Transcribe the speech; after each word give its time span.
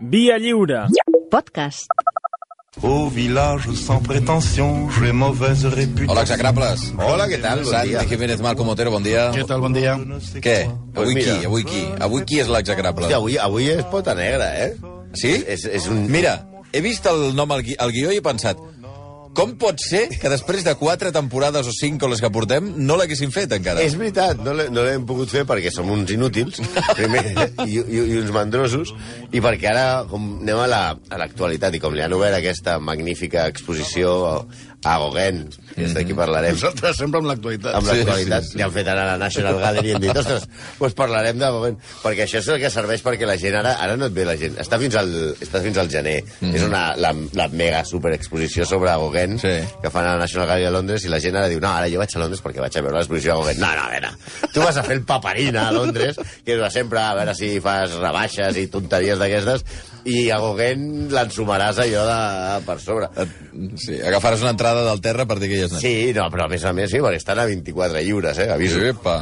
Via 0.00 0.38
lliure. 0.38 0.86
Podcast. 1.30 1.86
Au 2.82 3.08
village 3.08 3.70
sans 3.74 4.00
prétention, 4.00 4.88
j'ai 4.88 5.12
mauvaise 5.12 5.66
réputation. 5.66 6.12
Hola, 6.12 6.22
execrables. 6.22 6.62
Hola, 6.96 7.26
què 7.28 7.40
tal? 7.42 7.60
Bon 7.64 7.70
Santi 7.70 7.90
dia. 7.90 8.04
Jiménez, 8.08 8.40
Malcom 8.40 8.70
Otero, 8.72 8.94
bon 8.94 9.04
dia. 9.04 9.26
Què 9.34 9.44
tal, 9.44 9.60
bon 9.60 9.76
dia? 9.76 9.98
Què? 10.40 10.56
Avui 10.96 11.18
qui? 11.18 11.34
Avui 11.44 11.66
qui? 11.68 11.82
Avui 12.00 12.24
qui 12.24 12.40
és 12.40 12.48
l'execrable? 12.48 13.04
Hòstia, 13.04 13.18
avui, 13.20 13.36
avui 13.36 13.68
és 13.74 13.84
pota 13.92 14.14
negra, 14.16 14.48
eh? 14.56 14.72
Sí? 15.12 15.34
És, 15.44 15.66
és 15.68 15.90
un... 15.92 16.06
Mira, 16.08 16.38
he 16.72 16.80
vist 16.80 17.04
el 17.10 17.34
nom 17.36 17.52
al, 17.52 17.60
gui 17.66 17.76
al 17.76 17.92
guió 17.92 18.14
i 18.14 18.22
he 18.22 18.24
pensat 18.24 18.56
com 19.34 19.52
pot 19.60 19.78
ser 19.78 20.08
que 20.20 20.28
després 20.32 20.64
de 20.66 20.72
quatre 20.74 21.12
temporades 21.14 21.68
o 21.70 21.72
cinc 21.72 22.02
o 22.02 22.08
les 22.10 22.18
que 22.20 22.30
portem 22.34 22.66
no 22.82 22.96
l'haguessin 22.98 23.30
fet 23.30 23.52
encara? 23.54 23.80
És 23.86 23.94
veritat, 23.98 24.40
no 24.42 24.52
l'he- 24.58 24.66
no 24.74 24.82
l'hem 24.82 25.04
pogut 25.06 25.30
fer 25.30 25.44
perquè 25.48 25.70
som 25.72 25.88
uns 25.94 26.10
inútils, 26.10 26.58
primer, 26.98 27.22
i, 27.64 27.78
i, 27.78 28.00
i 28.00 28.18
uns 28.18 28.32
mandrosos, 28.34 28.90
i 29.30 29.40
perquè 29.44 29.70
ara 29.70 29.86
com 30.10 30.26
anem 30.42 30.64
a 30.64 30.66
la- 30.66 30.96
a 30.98 31.20
l'actualitat, 31.22 31.78
i 31.78 31.82
com 31.82 31.94
li 31.94 32.02
han 32.02 32.12
obert 32.18 32.34
aquesta 32.40 32.78
magnífica 32.82 33.46
exposició 33.52 34.16
a, 34.84 34.94
Gauguin, 34.98 35.42
que 35.74 35.84
és 35.84 35.92
d'aquí 35.92 36.14
parlarem, 36.16 36.54
Nosaltres 36.56 36.96
sempre 36.96 37.20
amb 37.20 37.28
l'actualitat. 37.28 37.74
amb 37.76 37.86
l'actualitat, 37.90 38.44
sí, 38.46 38.50
sí. 38.54 38.56
li 38.58 38.62
han 38.64 38.72
fet 38.72 38.88
ara 38.88 39.02
a 39.02 39.08
la 39.10 39.18
National 39.20 39.58
Gallery 39.60 39.90
i 39.90 39.92
hem 39.96 40.00
dit, 40.06 40.16
ostres, 40.16 40.46
doncs 40.78 40.94
parlarem 40.96 41.36
de 41.38 41.50
Gauguin, 41.52 41.76
perquè 42.02 42.24
això 42.24 42.40
és 42.40 42.48
el 42.54 42.60
que 42.62 42.70
serveix 42.72 43.02
perquè 43.04 43.28
la 43.28 43.36
gent 43.40 43.58
ara, 43.60 43.74
ara 43.84 43.96
no 44.00 44.08
et 44.08 44.14
ve 44.16 44.24
la 44.24 44.36
gent, 44.40 44.56
està 44.62 44.78
fins 44.80 44.96
al, 44.96 45.12
està 45.40 45.60
fins 45.64 45.76
al 45.82 45.90
gener, 45.92 46.16
és 46.48 46.64
una, 46.64 46.82
la, 46.96 47.12
la 47.36 47.48
mega 47.52 47.82
superexposició 47.84 48.64
sobre 48.64 48.90
Gauguin, 48.94 49.36
Sí. 49.40 49.52
que 49.82 49.90
fan 49.92 50.06
a 50.08 50.14
la 50.16 50.24
National 50.24 50.48
Gallery 50.48 50.64
de 50.70 50.72
Londres, 50.78 51.04
i 51.04 51.12
la 51.12 51.20
gent 51.20 51.36
ara 51.36 51.48
diu, 51.52 51.60
no, 51.60 51.68
ara 51.76 51.88
jo 51.92 52.00
vaig 52.00 52.16
a 52.16 52.24
Londres 52.24 52.40
perquè 52.44 52.64
vaig 52.64 52.76
a 52.80 52.82
veure 52.88 52.96
l'exposició 52.98 53.34
de 53.36 53.38
Gauguin. 53.42 53.60
No, 53.60 53.70
no, 53.76 53.84
a 53.84 53.90
veure, 53.92 54.14
tu 54.54 54.64
vas 54.64 54.76
a 54.80 54.82
fer 54.88 54.96
el 54.96 55.04
paperina 55.04 55.68
a 55.68 55.72
Londres, 55.76 56.16
que 56.44 56.56
és 56.56 56.72
sempre 56.72 57.00
a 57.04 57.12
veure 57.20 57.34
si 57.36 57.52
fas 57.60 57.94
rebaixes 58.00 58.56
i 58.56 58.66
tonteries 58.72 59.20
d'aquestes, 59.20 59.64
i 60.08 60.26
a 60.32 60.40
Gauguin 60.42 61.08
l'ensumaràs 61.12 61.80
allò 61.84 62.04
de, 62.08 62.18
per 62.66 62.78
sobre. 62.82 63.10
Sí, 63.80 63.98
agafaràs 63.98 64.44
una 64.46 64.54
entrada 64.56 64.84
del 64.88 65.02
terra 65.04 65.26
per 65.28 65.40
dir 65.42 65.50
que 65.52 65.58
hi 65.58 65.66
és... 65.66 65.80
Sí, 65.82 65.94
no, 66.16 66.28
però 66.32 66.46
a 66.46 66.52
més 66.52 66.64
a 66.64 66.74
més, 66.76 66.92
sí, 66.92 67.02
perquè 67.02 67.20
estan 67.20 67.42
a 67.42 67.48
24 67.50 68.04
lliures, 68.06 68.44
eh, 68.44 68.48
aviso. 68.54 68.80
Epa. 68.90 69.18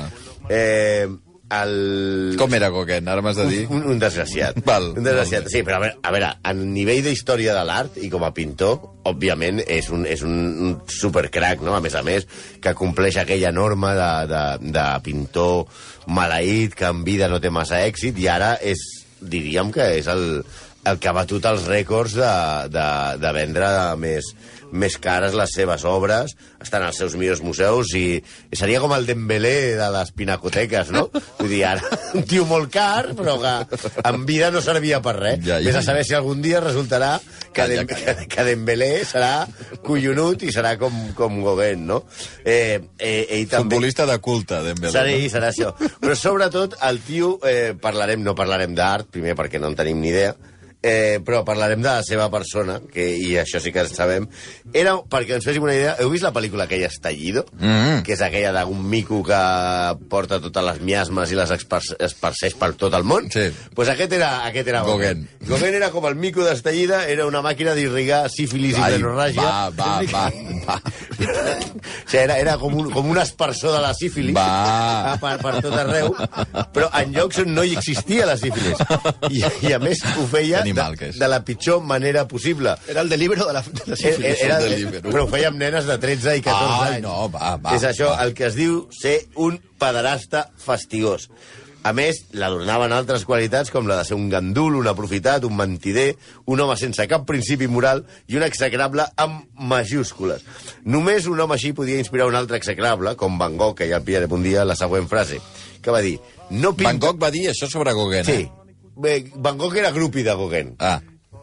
Eh, 0.49 1.09
el... 1.49 2.37
Com 2.37 2.53
era 2.53 2.69
Gauguin? 2.73 3.09
Ara 3.09 3.23
m'has 3.25 3.39
de 3.41 3.47
dir. 3.49 3.63
Un, 3.73 3.87
un 3.89 4.01
desgraciat. 4.01 4.59
Val. 4.69 4.91
Un 4.99 5.07
desgraciat. 5.07 5.49
Sí, 5.53 5.63
però 5.65 5.79
a 5.79 5.83
veure, 5.87 5.97
a 6.05 6.13
veure, 6.13 6.31
a 6.45 6.53
nivell 6.59 7.01
d'història 7.07 7.55
de 7.57 7.65
l'art 7.69 7.97
i 8.05 8.11
com 8.13 8.27
a 8.27 8.33
pintor, 8.37 8.77
òbviament 9.09 9.63
és 9.65 9.89
un, 9.95 10.05
és 10.09 10.23
un, 10.27 10.37
un 10.69 10.77
supercrac, 10.93 11.65
no? 11.65 11.73
A 11.77 11.81
més 11.85 11.97
a 11.97 12.05
més, 12.07 12.29
que 12.61 12.77
compleix 12.77 13.17
aquella 13.21 13.53
norma 13.55 13.95
de, 13.97 14.13
de, 14.35 14.45
de 14.77 14.87
pintor 15.07 15.65
maleït, 16.13 16.77
que 16.77 16.93
en 16.93 17.05
vida 17.09 17.31
no 17.33 17.41
té 17.41 17.53
massa 17.55 17.81
èxit, 17.87 18.21
i 18.21 18.29
ara 18.29 18.55
és, 18.61 18.85
diríem 19.19 19.73
que 19.75 19.89
és 19.97 20.09
el, 20.13 20.43
el 20.91 21.01
que 21.01 21.11
ha 21.11 21.17
batut 21.17 21.45
els 21.49 21.67
rècords 21.69 22.17
de, 22.19 22.35
de, 22.73 22.87
de 23.23 23.33
vendre 23.37 23.69
més, 24.01 24.33
més 24.73 24.99
cares 25.01 25.35
les 25.37 25.53
seves 25.55 25.85
obres, 25.89 26.35
estan 26.63 26.85
als 26.85 26.99
seus 27.01 27.15
millors 27.19 27.41
museus 27.45 27.93
i, 27.97 28.19
i 28.19 28.59
seria 28.59 28.81
com 28.83 28.93
el 28.97 29.07
Dembélé 29.09 29.77
de 29.79 29.89
les 29.95 30.13
pinacoteques, 30.17 30.91
no? 30.95 31.07
Vull 31.39 31.51
dir, 31.51 31.63
ara, 31.69 31.85
un 32.19 32.27
tio 32.29 32.45
molt 32.49 32.71
car, 32.73 33.15
però 33.19 33.39
que 33.41 33.55
en 34.09 34.25
vida 34.29 34.51
no 34.55 34.63
servia 34.65 35.01
per 35.05 35.17
res. 35.19 35.41
Ja, 35.45 35.59
ja. 35.59 35.71
Vés 35.71 35.81
a 35.81 35.85
saber 35.87 36.05
si 36.09 36.17
algun 36.19 36.43
dia 36.45 36.61
resultarà 36.65 37.17
que, 37.53 37.69
Dem 37.71 37.89
calla. 37.89 38.17
que, 38.21 38.29
que 38.35 38.47
Dembélé 38.51 38.91
serà 39.09 39.33
collonut 39.85 40.45
i 40.47 40.53
serà 40.55 40.75
com, 40.81 40.95
com 41.19 41.41
Gauguin, 41.45 41.87
no? 41.89 42.03
Eh, 42.45 42.79
eh, 42.99 43.25
ell 43.39 43.49
també... 43.49 43.77
Futbolista 43.77 44.09
de 44.09 44.19
culte, 44.25 44.61
Dembélé. 44.67 44.93
Serà, 44.95 45.17
no? 45.17 45.33
serà 45.33 45.53
això. 45.55 45.73
Però 46.03 46.19
sobretot 46.19 46.79
el 46.89 47.03
tio, 47.07 47.37
eh, 47.49 47.73
parlarem, 47.81 48.23
no 48.25 48.37
parlarem 48.39 48.77
d'art, 48.79 49.09
primer 49.15 49.37
perquè 49.39 49.61
no 49.63 49.73
en 49.73 49.79
tenim 49.79 50.01
ni 50.03 50.13
idea, 50.13 50.37
eh, 50.83 51.19
però 51.25 51.43
parlarem 51.45 51.81
de 51.83 51.89
la 51.91 52.03
seva 52.07 52.29
persona, 52.31 52.79
que, 52.93 53.05
i 53.19 53.33
això 53.41 53.59
sí 53.61 53.73
que 53.75 53.83
en 53.83 53.91
sabem. 53.91 54.29
Era, 54.73 54.95
perquè 55.11 55.35
ens 55.39 55.47
féssim 55.49 55.65
una 55.65 55.75
idea, 55.75 55.97
heu 55.99 56.11
vist 56.13 56.23
la 56.27 56.33
pel·lícula 56.33 56.65
aquella 56.69 56.87
Estallido? 56.87 57.45
Mhm. 57.59 58.03
Que 58.07 58.15
és 58.15 58.23
aquella 58.23 58.53
d'un 58.65 58.85
mico 58.89 59.23
que 59.27 59.41
porta 60.09 60.39
totes 60.41 60.65
les 60.65 60.81
miasmes 60.81 61.33
i 61.33 61.39
les 61.39 61.51
espar 61.57 61.81
esparceix 61.99 62.55
per 62.59 62.73
tot 62.79 62.95
el 62.95 63.05
món? 63.05 63.31
Sí. 63.33 63.49
pues 63.75 63.89
aquest 63.89 64.13
era, 64.13 64.45
aquest 64.47 64.69
era 64.69 64.83
Gauguin. 64.87 65.27
Gauguin 65.49 65.75
era 65.75 65.91
com 65.91 66.07
el 66.07 66.15
mico 66.15 66.45
d'Estallida, 66.45 67.05
era 67.09 67.27
una 67.27 67.43
màquina 67.43 67.75
d'irrigar 67.75 68.29
sífilis 68.31 68.79
i 68.79 68.81
Ai, 68.83 68.95
plenorràgia. 68.95 69.43
va, 69.43 69.71
va, 69.71 70.01
va, 70.13 70.31
va. 70.67 70.79
O 70.79 72.11
sigui, 72.11 72.23
era, 72.23 72.39
era 72.39 72.57
com, 72.59 72.75
un, 72.79 72.91
com 72.93 73.09
un 73.11 73.19
aspersor 73.19 73.73
de 73.75 73.81
la 73.83 73.93
sífilis 73.95 74.35
Va. 74.37 75.17
per, 75.21 75.35
per 75.43 75.55
tot 75.65 75.75
arreu, 75.79 76.13
però 76.75 76.89
en 77.01 77.13
llocs 77.17 77.43
on 77.43 77.53
no 77.55 77.65
hi 77.67 77.75
existia 77.77 78.27
la 78.29 78.37
sífilis. 78.41 78.79
I, 79.31 79.43
i 79.69 79.73
a 79.75 79.79
més 79.83 80.03
ho 80.17 80.27
feia 80.31 80.63
animal 80.69 80.93
de, 80.93 80.99
que 80.99 81.09
és. 81.13 81.19
de 81.19 81.29
la 81.29 81.43
pitjor 81.45 81.83
manera 81.83 82.27
possible. 82.29 82.77
Era 82.89 83.01
el 83.03 83.09
delibero 83.09 83.47
de 83.47 83.53
la, 83.53 83.63
de 83.63 83.83
la 83.87 83.95
Era, 83.95 83.97
sífilis. 83.97 84.43
era, 84.43 84.59
de 84.61 84.69
Deliveroo. 84.71 85.13
però 85.13 85.25
ho 85.25 85.31
feia 85.33 85.49
amb 85.49 85.59
nenes 85.59 85.87
de 85.89 85.99
13 85.99 86.37
i 86.39 86.43
14 86.43 86.83
Ai, 86.85 86.95
anys. 86.99 87.03
no, 87.07 87.29
va, 87.31 87.57
va, 87.57 87.77
És 87.77 87.85
això, 87.85 88.13
va. 88.15 88.25
el 88.25 88.35
que 88.35 88.47
es 88.47 88.55
diu 88.59 88.87
ser 88.95 89.19
un 89.37 89.59
pederasta 89.79 90.51
fastigós. 90.59 91.29
A 91.87 91.93
més, 91.95 92.25
l'adornaven 92.35 92.93
altres 92.93 93.23
qualitats 93.25 93.71
com 93.71 93.87
la 93.87 93.97
de 94.01 94.05
ser 94.05 94.17
un 94.19 94.27
gandul, 94.29 94.75
un 94.77 94.89
aprofitat, 94.91 95.45
un 95.47 95.55
mentider, 95.57 96.17
un 96.51 96.61
home 96.61 96.75
sense 96.77 97.07
cap 97.09 97.23
principi 97.25 97.69
moral 97.71 98.03
i 98.27 98.37
un 98.37 98.43
execrable 98.43 99.07
amb 99.17 99.47
majúscules. 99.57 100.43
Només 100.85 101.29
un 101.31 101.39
home 101.41 101.55
així 101.55 101.71
podia 101.73 101.99
inspirar 102.03 102.27
un 102.29 102.35
altre 102.35 102.59
execrable, 102.59 103.15
com 103.17 103.39
Van 103.39 103.57
Gogh, 103.57 103.77
que 103.79 103.87
ja 103.89 104.01
el 104.03 104.05
pillarem 104.05 104.33
un 104.35 104.43
dia, 104.43 104.65
la 104.67 104.77
següent 104.77 105.07
frase, 105.09 105.39
que 105.81 105.95
va 105.95 106.03
dir... 106.05 106.19
No 106.51 106.75
pinta... 106.75 106.91
Van 106.91 106.99
Gogh 107.07 107.23
va 107.23 107.31
dir 107.31 107.47
això 107.53 107.71
sobre 107.71 107.95
Gauguin, 107.95 108.25
Sí. 108.27 108.33
eh? 108.43 108.68
Bé, 108.99 109.21
Van 109.37 109.59
Gogh 109.59 109.79
era 109.79 109.95
grupi 109.95 110.25
de 110.27 110.35
Gauguin. 110.35 110.75
Ah, 110.79 110.99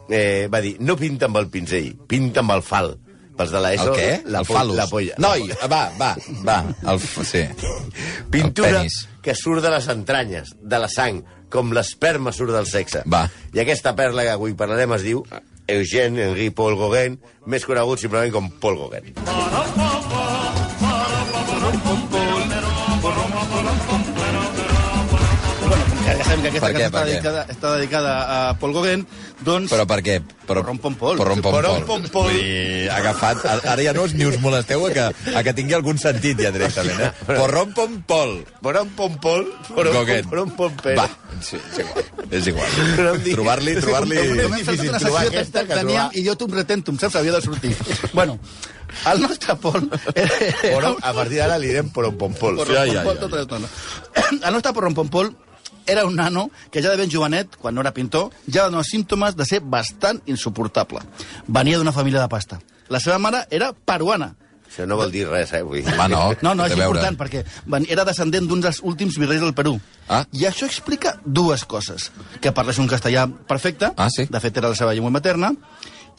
Eh, 0.08 0.48
va 0.52 0.60
dir, 0.62 0.76
no 0.86 0.94
pinta 0.96 1.26
amb 1.26 1.40
el 1.40 1.48
pinzell, 1.50 1.96
pinta 2.06 2.42
amb 2.44 2.54
el 2.54 2.62
fal. 2.62 2.92
Pels 3.36 3.50
de 3.52 3.60
l'ESO, 3.60 3.90
el 3.90 3.96
què? 3.98 4.10
La, 4.32 4.40
el. 4.46 4.70
La 4.78 4.86
polla. 4.88 5.16
Noi, 5.20 5.50
va, 5.68 5.80
va, 5.98 6.12
va. 6.46 6.58
El, 6.88 7.00
sí. 7.00 7.42
Pintura 8.32 8.84
El 8.84 8.92
que 9.22 9.34
surt 9.36 9.64
de 9.64 9.72
les 9.74 9.88
entranyes, 9.92 10.54
de 10.62 10.80
la 10.80 10.88
sang, 10.88 11.20
com 11.52 11.74
l'esperma 11.76 12.32
surt 12.32 12.54
del 12.54 12.70
sexe. 12.70 13.02
Va. 13.12 13.26
I 13.52 13.60
aquesta 13.66 13.96
perla 13.98 14.24
que 14.24 14.36
avui 14.38 14.56
parlarem 14.56 14.96
es 14.96 15.04
diu 15.04 15.24
Eugène 15.68 16.30
Henri 16.30 16.48
Paul 16.54 16.78
Gauguin, 16.80 17.18
més 17.50 17.66
conegut 17.68 18.00
simplement 18.00 18.32
com 18.32 18.48
Paul 18.62 18.78
Gauguin. 18.86 19.12
Sabem 26.36 26.42
que 26.42 26.48
aquesta 26.48 26.66
Per 26.66 26.74
què, 26.76 26.80
casa 26.80 26.86
està 26.86 26.98
per 26.98 27.06
dedicada, 27.08 27.44
està 27.52 27.70
dedicada 27.76 28.12
a 28.26 28.38
Paul 28.60 28.72
Gauguin, 28.76 29.04
doncs... 29.44 29.70
Però 29.72 29.86
per 29.88 29.98
què? 30.04 30.16
Però, 30.46 30.62
Porrom 30.62 30.78
pom 30.78 30.94
pol. 30.94 31.16
Porrom 31.18 31.40
pom 31.42 31.54
Porrom 31.56 31.80
pol. 31.82 31.86
pom 31.88 32.04
pol. 32.12 32.28
Vull 32.30 32.36
dir, 32.38 32.90
agafat... 32.94 33.40
Ara 33.66 33.82
ja 33.82 33.92
no 33.96 34.04
us 34.06 34.14
ni 34.14 34.26
us 34.28 34.36
molesteu 34.42 34.84
a 34.86 34.90
que, 34.94 35.06
a 35.34 35.42
que 35.42 35.54
tingui 35.58 35.74
algun 35.74 35.98
sentit 35.98 36.38
ja 36.44 36.52
directament, 36.54 37.00
eh? 37.02 37.10
Porrom 37.26 37.72
pom 37.74 37.96
pol. 38.06 38.36
Porom 38.62 38.92
pom 38.98 39.16
pol, 39.22 39.46
porom 39.66 40.52
pom 40.56 40.76
pere. 40.82 41.00
Va, 41.00 41.08
sí, 41.42 41.58
és 41.58 41.80
igual. 41.82 42.06
És 42.30 42.46
igual. 42.52 42.78
Trobar-li, 43.36 43.74
trobar-li... 43.82 44.20
Fet 44.22 44.54
difícil 44.60 44.94
trobar 45.00 45.24
aquesta 45.26 45.64
que 45.64 45.72
que 45.72 45.80
teníem 45.80 46.06
trobar- 46.06 46.20
idiotum 46.22 46.54
retentum, 46.60 46.98
saps? 47.02 47.18
Havia 47.18 47.34
de 47.38 47.42
sortir. 47.42 47.74
bueno, 48.12 48.38
el 49.10 49.20
nostre 49.26 49.56
Paul... 49.60 49.90
Era, 50.14 50.38
Porom, 50.76 50.96
a 51.02 51.12
partir 51.16 51.40
d'ara 51.42 51.58
li 51.58 51.72
direm 51.74 51.90
porom 51.90 52.14
pom 52.20 52.38
pol. 52.38 52.56
Porrom 52.62 52.74
Ja, 52.78 52.86
ja, 52.86 53.02
pol 53.02 53.18
ja. 53.18 53.24
tota 53.26 53.42
l'estona. 53.42 53.68
El 54.46 54.52
nostre 54.54 54.72
Porrom 54.78 54.94
pom 54.94 55.10
pol 55.10 55.32
era 55.86 56.04
un 56.06 56.16
nano 56.16 56.50
que 56.70 56.82
ja 56.82 56.90
de 56.90 56.96
ben 56.96 57.10
jovenet, 57.10 57.56
quan 57.56 57.74
no 57.74 57.80
era 57.80 57.92
pintor, 57.94 58.30
ja 58.46 58.64
donava 58.66 58.84
símptomes 58.84 59.36
de 59.36 59.44
ser 59.44 59.60
bastant 59.60 60.20
insuportable. 60.26 61.00
Venia 61.46 61.78
d'una 61.78 61.92
família 61.92 62.20
de 62.20 62.28
pasta. 62.28 62.60
La 62.88 63.00
seva 63.00 63.18
mare 63.18 63.46
era 63.50 63.72
peruana. 63.72 64.34
Això 64.66 64.84
no 64.86 64.96
vol 64.98 65.10
dir 65.14 65.24
res, 65.28 65.52
eh? 65.54 65.62
Vull 65.62 65.78
dir. 65.80 65.92
Home, 65.94 66.08
no. 66.12 66.24
No, 66.42 66.54
no, 66.54 66.66
és 66.66 66.74
veure. 66.76 66.98
important, 66.98 67.16
perquè 67.16 67.44
era 67.88 68.04
descendent 68.04 68.48
d'un 68.48 68.60
dels 68.60 68.80
últims 68.82 69.16
virreis 69.16 69.40
del 69.40 69.54
Perú. 69.54 69.76
Ah. 70.08 70.24
I 70.32 70.44
això 70.50 70.66
explica 70.66 71.14
dues 71.24 71.64
coses. 71.64 72.10
Que 72.42 72.52
parlés 72.52 72.78
un 72.82 72.88
castellà 72.90 73.26
perfecte, 73.48 73.92
Ah, 73.96 74.10
sí? 74.10 74.26
de 74.28 74.40
fet 74.40 74.56
era 74.58 74.68
la 74.68 74.74
seva 74.74 74.92
llengua 74.92 75.10
materna, 75.10 75.52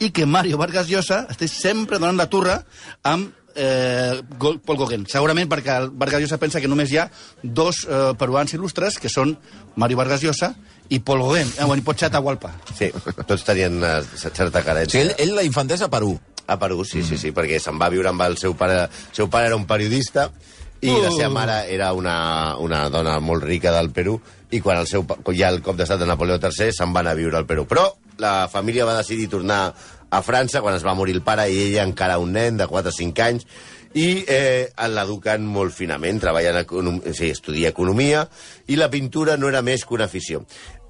i 0.00 0.10
que 0.10 0.26
Mario 0.26 0.58
Vargas 0.58 0.88
Llosa 0.88 1.26
estés 1.30 1.52
sempre 1.52 1.98
donant 1.98 2.16
la 2.16 2.26
turra 2.30 2.64
amb 3.02 3.32
eh, 3.58 4.22
Paul 4.38 4.78
Gauguin. 4.78 5.04
Segurament 5.10 5.50
perquè 5.50 5.74
el 5.82 5.90
Vargas 5.90 6.22
Llosa 6.22 6.38
pensa 6.40 6.62
que 6.62 6.70
només 6.70 6.92
hi 6.94 7.00
ha 7.02 7.08
dos 7.42 7.82
eh, 7.88 8.12
peruans 8.18 8.54
il·lustres, 8.54 8.96
que 9.02 9.10
són 9.12 9.34
Mario 9.76 9.98
Vargas 10.00 10.22
Llosa 10.24 10.54
i 10.88 11.00
Paul 11.00 11.24
Gauguin. 11.26 11.50
Eh, 11.58 11.64
bueno, 11.66 11.82
i 11.82 11.86
pot 11.86 11.98
ser 12.00 12.08
Atahualpa. 12.08 12.54
Sí, 12.78 12.92
tots 13.26 13.44
tenien 13.44 13.76
una 13.82 13.98
certa 14.02 14.46
O 14.46 14.48
sigui, 14.48 14.64
carència. 14.70 15.02
ell, 15.02 15.14
ell 15.18 15.34
la 15.36 15.44
infantesa 15.46 15.90
a 15.90 15.92
Perú. 15.92 16.14
A 16.48 16.56
Perú, 16.56 16.80
sí, 16.88 17.02
sí, 17.04 17.18
sí, 17.20 17.34
perquè 17.36 17.58
se'n 17.60 17.76
va 17.76 17.90
viure 17.92 18.08
amb 18.08 18.22
el 18.24 18.38
seu 18.40 18.54
pare. 18.56 18.86
El 18.88 19.16
seu 19.18 19.28
pare 19.28 19.50
era 19.50 19.56
un 19.58 19.66
periodista 19.68 20.30
i 20.80 20.92
la 20.94 21.10
seva 21.10 21.28
mare 21.34 21.56
era 21.74 21.90
una, 21.92 22.56
una 22.62 22.84
dona 22.88 23.18
molt 23.20 23.42
rica 23.42 23.72
del 23.74 23.90
Perú 23.90 24.14
i 24.54 24.60
quan 24.62 24.78
el 24.78 24.86
seu, 24.86 25.02
ja 25.36 25.50
el 25.50 25.58
cop 25.60 25.76
d'estat 25.76 25.98
de 26.00 26.06
Napoleó 26.06 26.38
III 26.38 26.70
se'n 26.72 26.92
van 26.94 27.10
a 27.10 27.14
viure 27.18 27.36
al 27.36 27.44
Perú. 27.50 27.66
Però 27.68 27.84
la 28.22 28.48
família 28.48 28.86
va 28.86 28.96
decidir 28.96 29.28
tornar 29.28 29.74
a 30.10 30.22
França 30.24 30.62
quan 30.64 30.76
es 30.76 30.86
va 30.86 30.96
morir 30.96 31.16
el 31.16 31.24
pare 31.24 31.48
i 31.50 31.58
ella 31.68 31.84
encara 31.86 32.18
un 32.22 32.32
nen 32.36 32.56
de 32.56 32.66
4 32.66 32.92
o 32.92 32.96
5 32.96 33.24
anys 33.26 33.46
i 33.98 34.24
eh, 34.28 34.68
l'eduquen 34.92 35.46
molt 35.48 35.74
finament, 35.74 36.20
treballa 36.20 36.52
en 36.52 36.60
econom... 36.62 37.00
sí, 37.16 37.30
estudia 37.32 37.72
economia 37.72 38.26
i 38.68 38.76
la 38.76 38.90
pintura 38.92 39.36
no 39.36 39.48
era 39.48 39.62
més 39.64 39.84
que 39.84 39.96
una 39.96 40.08
afició. 40.08 40.44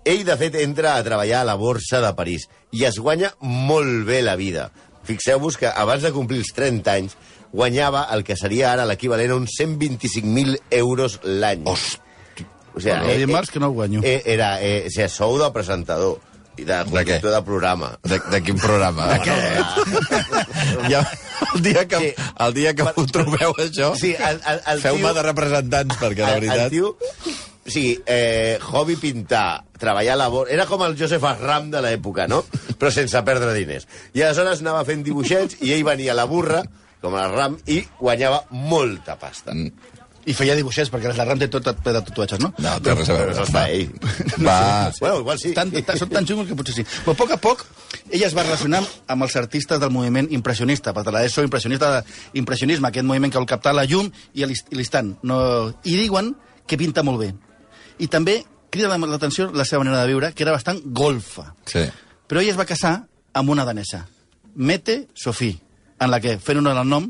Ell, 0.08 0.24
de 0.24 0.36
fet, 0.40 0.56
entra 0.62 0.96
a 0.96 1.04
treballar 1.04 1.42
a 1.42 1.48
la 1.48 1.56
borsa 1.58 2.00
de 2.02 2.12
París 2.18 2.48
i 2.72 2.84
es 2.88 2.98
guanya 2.98 3.32
molt 3.40 4.06
bé 4.08 4.22
la 4.22 4.36
vida. 4.40 4.70
Fixeu-vos 5.08 5.56
que 5.60 5.70
abans 5.70 6.04
de 6.04 6.12
complir 6.12 6.42
els 6.42 6.52
30 6.56 6.94
anys 6.94 7.16
guanyava 7.52 8.06
el 8.14 8.24
que 8.24 8.36
seria 8.36 8.72
ara 8.72 8.86
l'equivalent 8.88 9.32
a 9.32 9.38
uns 9.40 9.56
125.000 9.60 10.58
euros 10.78 11.18
l'any. 11.24 11.64
Hosti. 11.68 12.46
O 12.74 12.80
sigui, 12.80 12.94
Bueno, 12.94 13.18
dimarts 13.18 13.50
que 13.50 13.60
no 13.60 13.70
guanyo. 13.70 14.02
Eh, 14.04 14.22
era, 14.26 14.58
eh, 14.62 14.84
o 14.86 14.90
sigui, 14.92 15.08
sou 15.10 15.38
de 15.40 15.48
presentador 15.54 16.18
i 16.58 16.64
de 16.68 16.78
què? 16.82 16.90
conductor 16.90 17.34
de 17.36 17.42
programa. 17.46 17.90
De, 18.02 18.18
de 18.32 18.40
quin 18.46 18.58
programa? 18.60 19.06
De 19.14 19.18
què? 19.26 19.36
Ja, 20.92 21.02
el 21.54 21.62
dia 21.62 21.84
que, 21.88 21.98
Sí. 21.98 22.10
el 22.46 22.54
dia 22.54 22.74
que 22.74 22.86
ho 22.94 23.04
trobeu, 23.06 23.52
això, 23.64 23.92
Sí, 23.98 24.14
feu-me 24.82 25.12
de 25.16 25.22
representants, 25.26 25.98
perquè 26.00 26.24
la 26.24 26.34
el, 26.36 26.42
el 26.44 26.48
veritat... 26.48 26.70
tio, 26.72 26.94
o 27.68 27.70
sigui, 27.70 27.98
eh, 28.08 28.58
hobby 28.72 28.96
pintar, 28.96 29.64
treballar 29.78 30.14
a 30.16 30.20
la 30.22 30.28
borsa... 30.32 30.54
Era 30.54 30.64
com 30.66 30.82
el 30.86 30.96
Joseph 30.98 31.24
Arram 31.28 31.70
de 31.70 31.82
l'època, 31.84 32.24
no? 32.30 32.42
Però 32.80 32.90
sense 32.94 33.20
perdre 33.26 33.52
diners. 33.56 33.84
I 34.16 34.24
aleshores 34.24 34.62
anava 34.64 34.86
fent 34.88 35.04
dibuixets 35.04 35.58
i 35.66 35.74
ell 35.76 35.84
venia 35.86 36.14
a 36.14 36.18
la 36.18 36.24
burra, 36.30 36.62
com 37.02 37.14
el 37.14 37.34
Ram, 37.36 37.58
i 37.70 37.82
guanyava 38.00 38.40
molta 38.50 39.18
pasta. 39.20 39.52
Mm. 39.54 39.97
I 40.28 40.34
feia 40.36 40.52
dibuixets, 40.58 40.90
perquè 40.92 41.08
la 41.16 41.24
RAM 41.24 41.38
té 41.40 41.46
tot 41.48 41.64
ple 41.80 41.92
de 41.96 42.02
tatuatges, 42.04 42.40
no? 42.42 42.50
No, 42.60 42.74
té 42.84 42.92
res 42.94 43.08
a 43.08 43.14
veure. 43.16 43.46
fa 43.48 43.62
ell. 43.72 43.88
Va. 44.46 44.90
Bueno, 45.00 45.20
igual 45.22 45.38
sí. 45.40 45.54
Tan, 45.56 45.70
tan, 45.72 45.96
són 45.96 46.10
tan 46.12 46.26
xungos 46.28 46.48
que 46.50 46.56
potser 46.58 46.74
sí. 46.76 46.84
Però 47.04 47.14
a 47.14 47.18
poc 47.18 47.32
a 47.32 47.38
poc, 47.40 47.64
ella 48.10 48.26
es 48.28 48.36
va 48.36 48.44
relacionar 48.44 48.82
amb 49.08 49.24
els 49.24 49.36
artistes 49.40 49.80
del 49.80 49.90
moviment 49.94 50.28
impressionista, 50.36 50.92
perquè 50.92 51.14
la 51.14 51.22
ESO, 51.24 51.42
impressionista, 51.46 52.02
impressionisme, 52.36 52.90
aquest 52.90 53.06
moviment 53.08 53.32
que 53.32 53.40
vol 53.40 53.48
captar 53.48 53.72
la 53.74 53.86
llum 53.88 54.10
i 54.34 54.44
l'instant. 54.44 55.14
No... 55.22 55.38
I 55.88 55.96
diuen 56.04 56.34
que 56.68 56.76
pinta 56.76 57.02
molt 57.06 57.22
bé. 57.24 57.30
I 57.98 58.06
també 58.12 58.42
crida 58.70 58.90
la- 58.92 59.00
l'atenció 59.08 59.48
la 59.56 59.64
seva 59.64 59.80
manera 59.84 60.02
de 60.04 60.12
viure, 60.12 60.32
que 60.36 60.44
era 60.44 60.52
bastant 60.52 60.82
golfa. 60.84 61.54
Sí. 61.64 61.86
Però 62.28 62.42
ella 62.42 62.52
es 62.52 62.58
va 62.60 62.68
casar 62.68 62.98
amb 63.32 63.48
una 63.54 63.64
danesa, 63.64 64.04
Mette 64.54 65.06
Sofí, 65.16 65.54
en 66.00 66.10
la 66.12 66.20
que, 66.20 66.36
fent 66.38 66.58
honor 66.60 66.76
al 66.76 66.88
nom, 66.88 67.08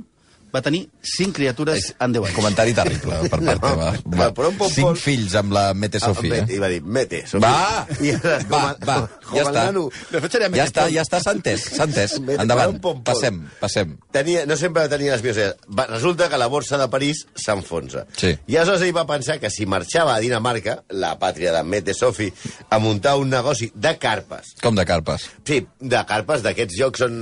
va 0.55 0.63
tenir 0.65 0.85
cinc 1.05 1.35
criatures 1.37 1.91
en 2.01 2.13
10 2.15 2.27
anys. 2.29 2.37
Comentari 2.37 2.75
terrible 2.77 3.19
per 3.29 3.41
part 3.49 3.63
teva. 3.65 3.91
Però, 4.05 4.29
però 4.37 4.51
un 4.53 4.59
Cinc 4.73 4.87
por- 4.87 5.01
fills 5.01 5.35
amb 5.39 5.53
la 5.57 5.67
Mete 5.75 6.01
Sofia. 6.01 6.43
Ah, 6.45 6.53
I 6.53 6.59
va 6.63 6.71
dir, 6.73 6.81
mete. 6.83 7.23
Sofí. 7.29 7.43
Va, 7.45 7.87
I 8.09 8.15
va, 8.51 8.63
va, 8.85 8.97
ja 9.35 9.45
està. 9.45 9.67
Ja 9.69 10.49
Mete 10.49 10.65
està, 10.65 10.87
ja 10.93 11.05
està, 11.05 11.21
s'ha 11.25 11.35
entès, 11.37 11.67
s'ha 11.77 11.87
entès. 11.89 12.19
Mete 12.27 12.43
Endavant, 12.45 12.79
passem, 13.07 13.43
passem. 13.61 13.97
Tenia, 14.15 14.45
no 14.49 14.57
sempre 14.61 14.87
tenia 14.93 15.17
les. 15.17 15.25
Va, 15.69 15.87
resulta 15.91 16.29
que 16.33 16.41
la 16.41 16.49
borsa 16.51 16.79
de 16.81 16.89
París 16.93 17.25
s'enfonsa. 17.37 18.07
Sí. 18.17 18.35
I 18.49 18.57
aleshores 18.57 18.87
ell 18.89 18.95
va 18.97 19.07
pensar 19.09 19.39
que 19.43 19.51
si 19.53 19.67
marxava 19.67 20.15
a 20.17 20.21
Dinamarca, 20.25 20.81
la 20.91 21.15
pàtria 21.21 21.53
de 21.55 21.63
Mette 21.65 21.95
Sofi, 21.95 22.31
a 22.71 22.79
muntar 22.83 23.17
un 23.21 23.29
negoci 23.31 23.71
de 23.75 23.97
carpes. 24.01 24.55
Com 24.63 24.77
de 24.79 24.85
carpes. 24.89 25.29
Sí, 25.45 25.63
de 25.81 26.05
carpes, 26.09 26.43
d'aquests 26.47 26.79
jocs 26.79 27.05
on... 27.09 27.19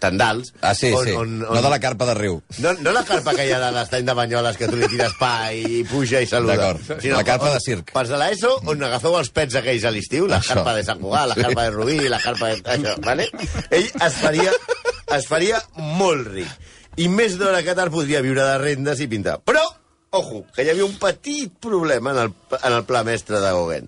tendals. 0.00 0.52
Ah, 0.62 0.74
sí, 0.74 0.90
on, 0.96 1.04
sí. 1.06 1.12
On, 1.12 1.34
on, 1.44 1.54
No 1.54 1.62
de 1.62 1.70
la 1.70 1.78
carpa 1.80 2.06
de 2.08 2.14
riu. 2.18 2.40
No, 2.58 2.72
no 2.80 2.92
la 2.96 3.04
carpa 3.04 3.34
que 3.36 3.46
hi 3.46 3.52
ha 3.54 3.60
de 3.62 3.70
l'estany 3.76 4.06
de 4.08 4.14
Banyoles, 4.18 4.56
que 4.58 4.68
tu 4.70 4.76
li 4.80 4.88
tires 4.90 5.12
pa 5.20 5.52
i 5.52 5.84
puja 5.90 6.20
i 6.24 6.26
saluda. 6.30 6.56
D'acord. 6.56 7.04
La 7.12 7.22
carpa 7.24 7.50
on- 7.50 7.54
de 7.58 7.60
circ. 7.64 7.92
Pels 7.92 8.08
de 8.10 8.18
l'ESO, 8.20 8.54
on 8.72 8.82
agafeu 8.88 9.18
els 9.20 9.30
pets 9.36 9.54
aquells 9.60 9.84
a 9.84 9.92
l'estiu, 9.94 10.26
la 10.26 10.40
Això. 10.40 10.54
carpa 10.56 10.74
de 10.78 10.84
Sant 10.88 11.00
Cugat, 11.00 11.28
la 11.28 11.34
Sí. 11.38 11.44
carpa 11.46 11.64
de 11.68 11.70
Rubí, 11.76 11.98
la 12.08 12.20
carpa 12.20 12.48
de... 12.48 12.62
Això, 12.62 12.96
vale? 13.04 13.30
Ell 13.70 13.90
es 14.06 14.14
faria, 14.20 14.52
es 15.16 15.26
faria 15.30 15.62
molt 15.76 16.26
ric. 16.32 16.48
I 16.96 17.06
més 17.08 17.36
d'hora 17.38 17.62
que 17.62 17.74
tard 17.78 17.92
podria 17.92 18.20
viure 18.20 18.42
de 18.42 18.58
rendes 18.58 19.00
i 19.00 19.06
pintar. 19.06 19.38
Però, 19.46 19.62
ojo, 20.18 20.44
que 20.54 20.64
hi 20.64 20.70
havia 20.72 20.84
un 20.84 20.96
petit 20.98 21.52
problema 21.62 22.10
en 22.10 22.18
el, 22.24 22.32
en 22.62 22.72
el 22.72 22.84
pla 22.84 23.04
mestre 23.06 23.38
de 23.38 23.46
Gauguin. 23.52 23.86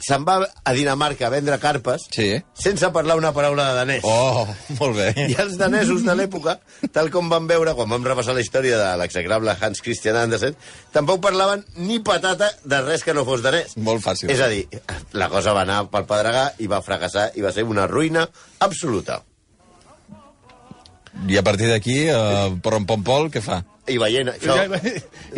Se'n 0.00 0.24
va 0.24 0.38
a 0.64 0.72
Dinamarca 0.72 1.26
a 1.26 1.30
vendre 1.32 1.58
carpes 1.60 2.06
Sí. 2.10 2.42
sense 2.56 2.88
parlar 2.90 3.16
una 3.18 3.32
paraula 3.36 3.66
de 3.68 3.74
danès. 3.78 4.04
Oh, 4.08 4.46
molt 4.78 4.96
bé. 4.96 5.10
I 5.28 5.36
els 5.42 5.58
danesos 5.60 6.04
de 6.06 6.14
l'època, 6.16 6.58
tal 6.92 7.10
com 7.12 7.28
vam 7.28 7.46
veure 7.50 7.74
quan 7.76 7.90
vam 7.92 8.04
repassar 8.08 8.34
la 8.34 8.40
història 8.40 8.78
de 8.80 8.90
l'execrable 9.00 9.54
Hans 9.60 9.82
Christian 9.84 10.16
Andersen, 10.16 10.56
tampoc 10.92 11.20
parlaven 11.20 11.64
ni 11.76 11.98
patata 12.00 12.50
de 12.64 12.80
res 12.86 13.04
que 13.04 13.12
no 13.14 13.26
fos 13.28 13.42
danès. 13.44 13.76
Molt 13.76 14.00
fàcil. 14.04 14.30
És 14.32 14.40
a 14.40 14.48
dir, 14.48 14.64
la 15.12 15.28
cosa 15.28 15.52
va 15.52 15.66
anar 15.68 15.82
pel 15.92 16.06
pedregar 16.08 16.46
i 16.58 16.66
va 16.70 16.80
fracassar 16.82 17.30
i 17.36 17.44
va 17.44 17.52
ser 17.52 17.64
una 17.68 17.86
ruïna 17.90 18.24
absoluta. 18.60 19.20
I 21.28 21.36
a 21.36 21.42
partir 21.42 21.66
d'aquí, 21.68 22.04
uh, 22.08 22.54
Porrompompol, 22.62 23.28
què 23.34 23.42
fa? 23.42 23.60
I 23.90 23.98
veient 24.00 24.30
això... 24.32 24.56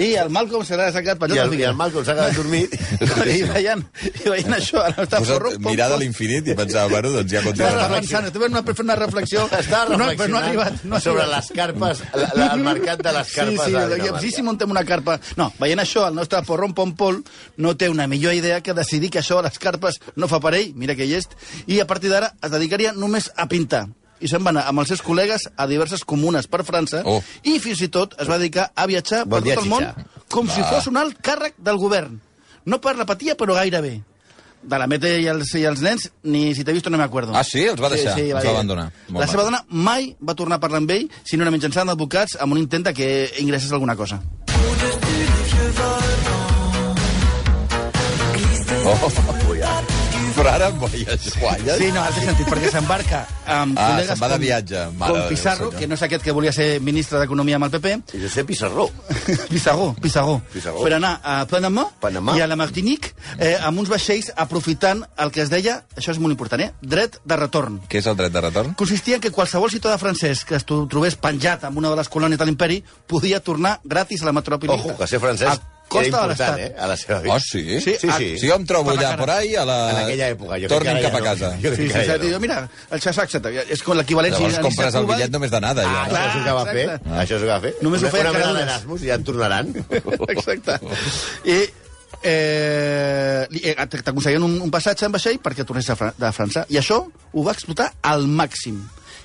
I 0.03 0.09
el 0.21 0.31
Malcolm 0.33 0.65
serà 0.67 0.89
sacat 0.95 1.19
per 1.21 1.29
I 1.31 1.37
allò 1.37 1.51
el, 1.53 1.59
i 1.61 1.65
el 1.69 1.77
Malcolm 1.77 2.05
s'ha 2.07 2.15
quedat 2.17 2.37
dormit. 2.39 2.75
I 3.37 3.43
veient, 3.49 3.83
i 4.25 4.29
veient 4.29 4.57
això, 4.57 4.83
ara 4.85 5.07
està 5.07 5.21
Posat 5.23 5.39
porro, 5.39 5.53
mirada 5.67 5.97
a 5.97 6.01
l'infinit 6.01 6.49
i 6.53 6.57
pensava, 6.59 6.89
bueno, 6.93 7.13
doncs 7.17 7.33
ja 7.33 7.41
Estava 7.43 7.51
continuarà. 7.51 8.01
estava 8.03 8.33
fent 8.33 8.53
una, 8.53 8.63
fent 8.69 8.85
una 8.87 8.97
reflexió. 9.01 9.47
Estava 9.59 9.97
no, 9.97 9.99
reflexionant 10.01 10.19
però 10.23 10.33
no 10.33 10.41
ha 10.41 10.45
arribat. 10.49 10.85
No 10.85 10.97
ha 10.97 11.01
sobre 11.05 11.25
arribat. 11.25 11.49
les 11.49 11.57
carpes, 11.61 12.03
la, 12.15 12.29
la, 12.41 12.51
el 12.57 12.67
mercat 12.67 13.03
de 13.05 13.15
les 13.19 13.33
carpes 13.37 13.65
sí, 13.65 13.71
sí, 13.71 13.77
a 13.77 14.19
sí, 14.21 14.29
sí, 14.29 14.35
si 14.37 14.47
muntem 14.47 14.71
una 14.73 14.85
carpa... 14.89 15.19
No, 15.41 15.51
veient 15.61 15.83
això, 15.85 16.07
el 16.09 16.19
nostre 16.19 16.43
porron 16.49 16.75
Pompol 16.77 17.23
no 17.57 17.75
té 17.77 17.89
una 17.93 18.07
millor 18.11 18.37
idea 18.37 18.61
que 18.63 18.75
decidir 18.77 19.11
que 19.13 19.21
això, 19.23 19.41
les 19.45 19.59
carpes, 19.63 20.01
no 20.17 20.29
fa 20.29 20.41
per 20.45 20.55
ell, 20.59 20.73
mira 20.77 20.97
que 20.99 21.09
llest, 21.09 21.37
i 21.67 21.81
a 21.81 21.87
partir 21.89 22.13
d'ara 22.13 22.33
es 22.43 22.53
dedicaria 22.53 22.93
només 22.97 23.31
a 23.37 23.49
pintar. 23.49 23.87
I 24.23 24.29
se'n 24.31 24.45
va 24.47 24.51
anar 24.55 24.65
amb 24.71 24.79
els 24.83 24.89
seus 24.93 25.03
col·legues 25.03 25.49
a 25.57 25.67
diverses 25.67 26.05
comunes 26.05 26.47
per 26.47 26.63
França 26.65 27.03
Oh. 27.05 27.21
i 27.43 27.59
fins 27.59 27.81
i 27.83 27.89
tot 27.89 28.15
es 28.23 28.29
va 28.31 28.39
dedicar 28.39 28.71
a 28.75 28.87
viatjar 28.87 29.25
Bon 29.27 29.43
per 29.43 29.55
tot 29.57 29.65
el 29.65 29.71
món 29.71 29.87
com 30.31 30.49
si 30.49 30.61
Va. 30.63 30.69
fos 30.71 30.87
un 30.87 30.97
alt 30.97 31.19
càrrec 31.21 31.55
del 31.59 31.77
govern. 31.77 32.21
No 32.65 32.81
per 32.81 32.95
la 32.97 33.05
patia, 33.05 33.35
però 33.37 33.55
gairebé. 33.59 34.01
De 34.63 34.79
la 34.79 34.87
Mete 34.87 35.17
i 35.21 35.27
els, 35.27 35.51
i 35.59 35.65
els 35.67 35.81
nens, 35.83 36.05
ni 36.23 36.55
si 36.55 36.63
t'he 36.63 36.73
vist 36.73 36.87
no 36.89 36.97
me 36.97 37.03
acuerdo. 37.03 37.33
Ah, 37.35 37.43
sí? 37.43 37.65
Els 37.67 37.81
va 37.83 37.89
deixar? 37.91 38.15
Els 38.17 38.33
va 38.45 38.51
abandonar. 38.53 38.93
Molt 39.09 39.25
La 39.25 39.27
seva 39.27 39.43
dona 39.43 39.65
mai 39.69 40.15
va 40.23 40.37
tornar 40.39 40.61
a 40.61 40.63
parlar 40.63 40.79
amb 40.79 40.91
ell, 40.95 41.09
sinó 41.25 41.43
una 41.43 41.51
mitjançant 41.51 41.91
d'advocats 41.91 42.37
amb 42.39 42.53
un 42.55 42.59
intent 42.63 42.87
que 42.95 43.33
ingressés 43.43 43.73
alguna 43.73 43.97
cosa. 43.97 44.23
Oh, 48.85 49.32
però 50.37 50.53
ara 50.55 50.67
amb 50.73 50.81
boies 50.81 51.29
gualles. 51.41 51.79
Sí, 51.79 51.91
no, 51.93 52.03
ara 52.03 52.13
té 52.17 52.25
sentit, 52.27 52.47
perquè 52.49 52.71
s'embarca 52.73 53.23
amb 53.47 53.79
Ah, 53.79 53.89
col·legues 53.93 54.21
va 54.21 54.29
de 54.29 54.35
com, 54.35 54.43
viatge, 54.43 54.83
mare 54.99 55.13
com 55.13 55.21
de 55.23 55.29
Pizarro, 55.29 55.71
que 55.71 55.87
no 55.87 55.95
és 55.95 56.03
aquest 56.03 56.23
que 56.25 56.33
volia 56.33 56.53
ser 56.53 56.81
ministre 56.81 57.19
d'Economia 57.19 57.57
amb 57.57 57.65
el 57.69 57.71
PP, 57.75 57.95
I 58.19 58.23
Josep 58.23 58.47
Pissarró. 58.47 58.89
Pissarro, 59.53 59.95
Pissarro, 60.01 60.41
Pissarro. 60.53 60.83
per 60.83 60.93
anar 60.95 61.21
a 61.23 61.47
Panamà, 61.47 61.87
Panamà. 62.01 62.37
i 62.37 62.41
a 62.41 62.47
la 62.47 62.57
Martinique 62.57 63.13
eh, 63.39 63.57
amb 63.61 63.79
uns 63.83 63.89
vaixells 63.93 64.33
aprofitant 64.37 65.05
el 65.19 65.31
que 65.33 65.43
es 65.43 65.51
deia, 65.51 65.83
això 65.97 66.13
és 66.15 66.19
molt 66.23 66.33
important, 66.33 66.61
eh, 66.63 66.73
dret 66.81 67.19
de 67.25 67.37
retorn. 67.37 67.81
Què 67.89 67.99
és 68.03 68.07
el 68.07 68.17
dret 68.17 68.33
de 68.33 68.41
retorn? 68.41 68.75
Consistia 68.75 69.17
en 69.17 69.21
que 69.25 69.31
qualsevol 69.31 69.71
ciutadà 69.71 69.99
francès 69.99 70.45
que 70.45 70.57
es 70.57 70.65
tro- 70.67 70.87
trobés 70.89 71.17
penjat 71.17 71.65
en 71.65 71.77
una 71.77 71.91
de 71.91 71.97
les 71.97 72.09
colònies 72.09 72.39
de 72.39 72.47
l'imperi 72.47 72.83
podia 73.07 73.41
tornar 73.41 73.79
gratis 73.85 74.23
a 74.23 74.27
la 74.31 74.33
metròpoli. 74.33 74.73
Ojo, 74.73 74.97
que 74.97 75.07
ser 75.07 75.21
francès 75.21 75.49
a 75.49 75.59
costa 75.93 76.23
de 76.23 76.29
l'Estat. 76.33 76.59
eh, 76.59 76.69
a 76.79 76.87
la 76.91 76.97
seva 76.97 77.19
vida. 77.21 77.35
Oh, 77.35 77.41
sí? 77.41 77.63
Sí, 77.81 77.95
Sí, 78.01 78.09
a- 78.09 78.19
sí. 78.19 78.31
Si 78.41 78.49
jo 78.49 78.57
em 78.57 78.65
trobo 78.67 78.91
allà 78.93 79.11
cara. 79.13 79.17
por 79.21 79.31
ahí, 79.31 79.55
a 79.55 79.65
la... 79.69 79.77
En 79.91 79.97
aquella 80.05 80.29
època, 80.35 80.59
jo 80.63 80.69
Tornin 80.73 80.99
cap 81.03 81.13
ja 81.13 81.17
a 81.17 81.21
no. 81.21 81.25
casa. 81.27 81.51
Jo 81.63 81.71
crec 81.75 81.77
Sí, 81.77 81.89
sí, 81.89 82.01
sí, 82.01 82.07
ja 82.09 82.19
no. 82.19 82.41
mira, 82.41 82.59
el 82.91 83.01
xasac, 83.05 83.37
és 83.69 83.83
com 83.83 83.97
l'equivalent... 83.99 84.35
Llavors 84.35 84.57
si 84.57 84.65
compres 84.69 84.95
el 85.01 85.07
bitllet 85.13 85.31
només 85.37 85.51
d'anada, 85.53 85.83
ja. 85.85 86.03
Ah, 86.03 86.09
Això 86.09 86.33
és 86.33 86.37
el 86.37 86.45
que 86.49 86.57
va 86.59 86.65
fer. 86.73 86.89
Això 87.23 87.37
és 87.37 87.43
el 87.43 87.47
que 87.47 87.53
va 87.53 87.61
fer. 87.69 87.75
Només 87.83 88.03
ho 88.03 88.11
feia 88.17 88.25
una 88.31 88.33
vegada 88.39 88.53
dues. 88.53 88.65
d'Erasmus 88.65 89.03
i 89.07 89.13
ja 89.13 89.21
en 89.21 89.25
tornaran. 89.25 89.73
Exacte. 90.37 90.79
I 91.45 91.59
eh, 92.23 93.47
eh, 93.51 93.87
t'aconsellen 94.03 94.43
un, 94.47 94.59
un 94.63 94.71
passatge 94.73 95.07
en 95.09 95.13
vaixell 95.15 95.39
perquè 95.43 95.65
tornés 95.67 95.89
a 95.91 95.97
Fra 95.99 96.13
de 96.17 96.31
França. 96.35 96.65
I 96.71 96.79
això 96.81 97.01
ho 97.33 97.45
va 97.45 97.55
explotar 97.57 97.91
al 98.03 98.27
màxim. 98.31 98.81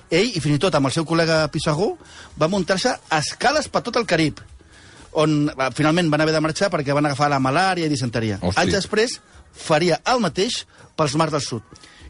Ell, 0.10 0.30
i 0.38 0.40
fins 0.40 0.56
i 0.56 0.60
tot 0.64 0.76
amb 0.78 0.88
el 0.88 0.94
seu 0.96 1.04
col·lega 1.06 1.42
Pissarro, 1.52 1.92
va 2.40 2.48
muntar-se 2.48 2.94
a 2.96 3.18
escales 3.20 3.68
per 3.68 3.82
tot 3.84 3.98
el 4.00 4.06
Carib, 4.08 4.40
on 5.12 5.52
finalment 5.76 6.10
van 6.12 6.22
haver 6.22 6.34
de 6.36 6.42
marxar 6.44 6.72
perquè 6.74 6.94
van 6.96 7.06
agafar 7.06 7.30
la 7.30 7.40
malària 7.40 7.86
i 7.86 7.90
disenteria. 7.90 8.40
Hosti. 8.42 8.60
Anys 8.62 8.74
després 8.74 9.20
faria 9.58 10.02
el 10.06 10.20
mateix 10.24 10.66
pels 10.98 11.16
mars 11.16 11.32
del 11.32 11.42
sud. 11.42 11.62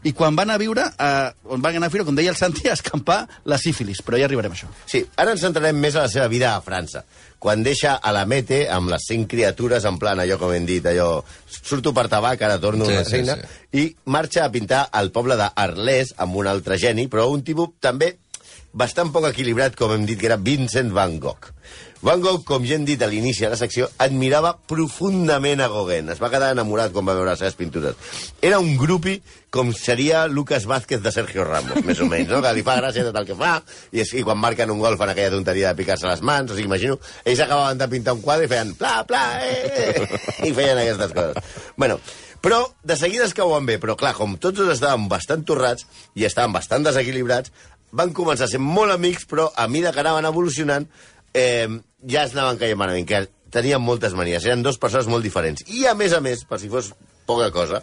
I 0.06 0.12
quan 0.14 0.36
van 0.38 0.50
a 0.50 0.56
viure, 0.58 0.84
eh, 0.94 1.30
on 1.50 1.60
van 1.60 1.74
anar 1.74 1.88
a 1.88 1.90
viure, 1.90 2.04
com 2.06 2.14
deia 2.14 2.30
el 2.30 2.36
Santi, 2.38 2.68
a 2.68 2.76
escampar 2.76 3.26
la 3.50 3.58
sífilis. 3.58 3.98
Però 4.06 4.16
ja 4.16 4.28
arribarem 4.28 4.52
a 4.52 4.54
això. 4.54 4.68
Sí, 4.86 5.00
ara 5.16 5.32
ens 5.34 5.42
centrarem 5.42 5.74
més 5.76 5.96
a 5.96 6.04
la 6.04 6.08
seva 6.12 6.28
vida 6.28 6.52
a 6.54 6.60
França. 6.62 7.02
Quan 7.38 7.64
deixa 7.66 7.96
a 7.96 8.12
la 8.14 8.24
Mete 8.24 8.68
amb 8.70 8.90
les 8.90 9.02
cinc 9.10 9.26
criatures, 9.30 9.84
en 9.84 9.98
plan 9.98 10.18
allò 10.22 10.38
com 10.38 10.52
hem 10.54 10.64
dit, 10.66 10.86
allò... 10.86 11.24
Surto 11.50 11.92
per 11.92 12.06
tabac, 12.08 12.40
ara 12.42 12.60
torno 12.62 12.86
Sí, 12.86 12.94
a 12.94 13.00
la 13.02 13.04
sí, 13.04 13.10
feina, 13.10 13.36
i 13.72 13.88
marxa 14.06 14.44
a 14.44 14.50
pintar 14.54 14.88
al 14.92 15.10
poble 15.10 15.36
d'Arles 15.36 16.14
amb 16.16 16.36
un 16.36 16.46
altre 16.46 16.78
geni, 16.78 17.08
però 17.08 17.26
un 17.32 17.42
tipus 17.42 17.74
també 17.80 18.14
bastant 18.72 19.12
poc 19.14 19.28
equilibrat, 19.30 19.76
com 19.78 19.92
hem 19.94 20.06
dit, 20.08 20.18
que 20.20 20.28
era 20.28 20.38
Vincent 20.40 20.92
Van 20.94 21.18
Gogh. 21.22 21.52
Van 22.00 22.20
Gogh, 22.22 22.44
com 22.46 22.62
ja 22.62 22.76
hem 22.76 22.84
dit 22.86 23.00
a 23.02 23.08
l'inici 23.10 23.42
de 23.42 23.48
la 23.50 23.58
secció, 23.58 23.88
admirava 23.98 24.52
profundament 24.70 25.58
a 25.64 25.66
Gauguin. 25.72 26.12
Es 26.12 26.20
va 26.22 26.30
quedar 26.30 26.52
enamorat 26.54 26.92
quan 26.94 27.08
va 27.08 27.16
veure 27.18 27.32
les 27.32 27.40
seves 27.42 27.56
pintures. 27.58 27.96
Era 28.38 28.60
un 28.62 28.76
grupi 28.78 29.16
com 29.50 29.72
seria 29.74 30.26
Lucas 30.30 30.68
Vázquez 30.70 31.02
de 31.02 31.10
Sergio 31.10 31.42
Ramos, 31.48 31.82
més 31.88 31.98
o 31.98 32.06
menys, 32.06 32.30
no? 32.30 32.38
que 32.44 32.52
li 32.54 32.62
fa 32.62 32.76
gràcia 32.78 33.02
tot 33.08 33.18
el 33.18 33.26
que 33.26 33.38
fa, 33.38 33.56
i, 33.90 34.04
és, 34.04 34.14
i 34.14 34.22
quan 34.22 34.38
marquen 34.38 34.70
un 34.70 34.78
gol 34.84 34.98
fan 35.00 35.10
aquella 35.10 35.34
tonteria 35.34 35.72
de 35.72 35.80
picar-se 35.80 36.06
les 36.06 36.22
mans, 36.22 36.52
o 36.52 36.54
sigui, 36.54 36.68
imagino, 36.70 37.00
ells 37.24 37.42
acabaven 37.42 37.82
de 37.82 37.90
pintar 37.96 38.14
un 38.14 38.22
quadre 38.22 38.46
i 38.46 38.52
feien 38.52 38.72
pla, 38.78 39.00
pla, 39.08 39.24
eh, 39.42 39.82
eh, 39.88 40.22
i 40.46 40.54
feien 40.54 40.78
aquestes 40.84 41.16
coses. 41.16 41.52
Bueno, 41.80 41.98
Però 42.38 42.60
de 42.86 42.94
seguida 42.94 43.24
es 43.26 43.34
cauen 43.34 43.66
bé, 43.66 43.80
però 43.82 43.96
clar, 43.98 44.12
com 44.14 44.36
tots 44.38 44.60
dos 44.60 44.70
estaven 44.70 45.08
bastant 45.10 45.42
torrats 45.42 45.88
i 46.14 46.22
estaven 46.28 46.52
bastant 46.54 46.84
desequilibrats, 46.86 47.50
van 47.92 48.12
començar 48.16 48.46
a 48.48 48.52
ser 48.52 48.60
molt 48.62 48.92
amics, 48.92 49.26
però 49.28 49.48
a 49.56 49.68
mesura 49.68 49.92
que 49.92 50.02
anaven 50.04 50.28
evolucionant, 50.28 50.88
eh, 51.34 51.68
ja 52.08 52.24
es 52.24 52.34
anaven 52.36 52.60
caient 52.60 52.78
malament, 52.78 53.08
que 53.08 53.26
tenien 53.50 53.82
moltes 53.82 54.14
manies, 54.14 54.44
eren 54.44 54.62
dues 54.62 54.78
persones 54.80 55.08
molt 55.08 55.24
diferents. 55.24 55.64
I 55.66 55.86
a 55.88 55.94
més 55.96 56.12
a 56.12 56.20
més, 56.20 56.44
per 56.44 56.60
si 56.60 56.68
fos 56.72 56.92
poca 57.28 57.50
cosa, 57.52 57.82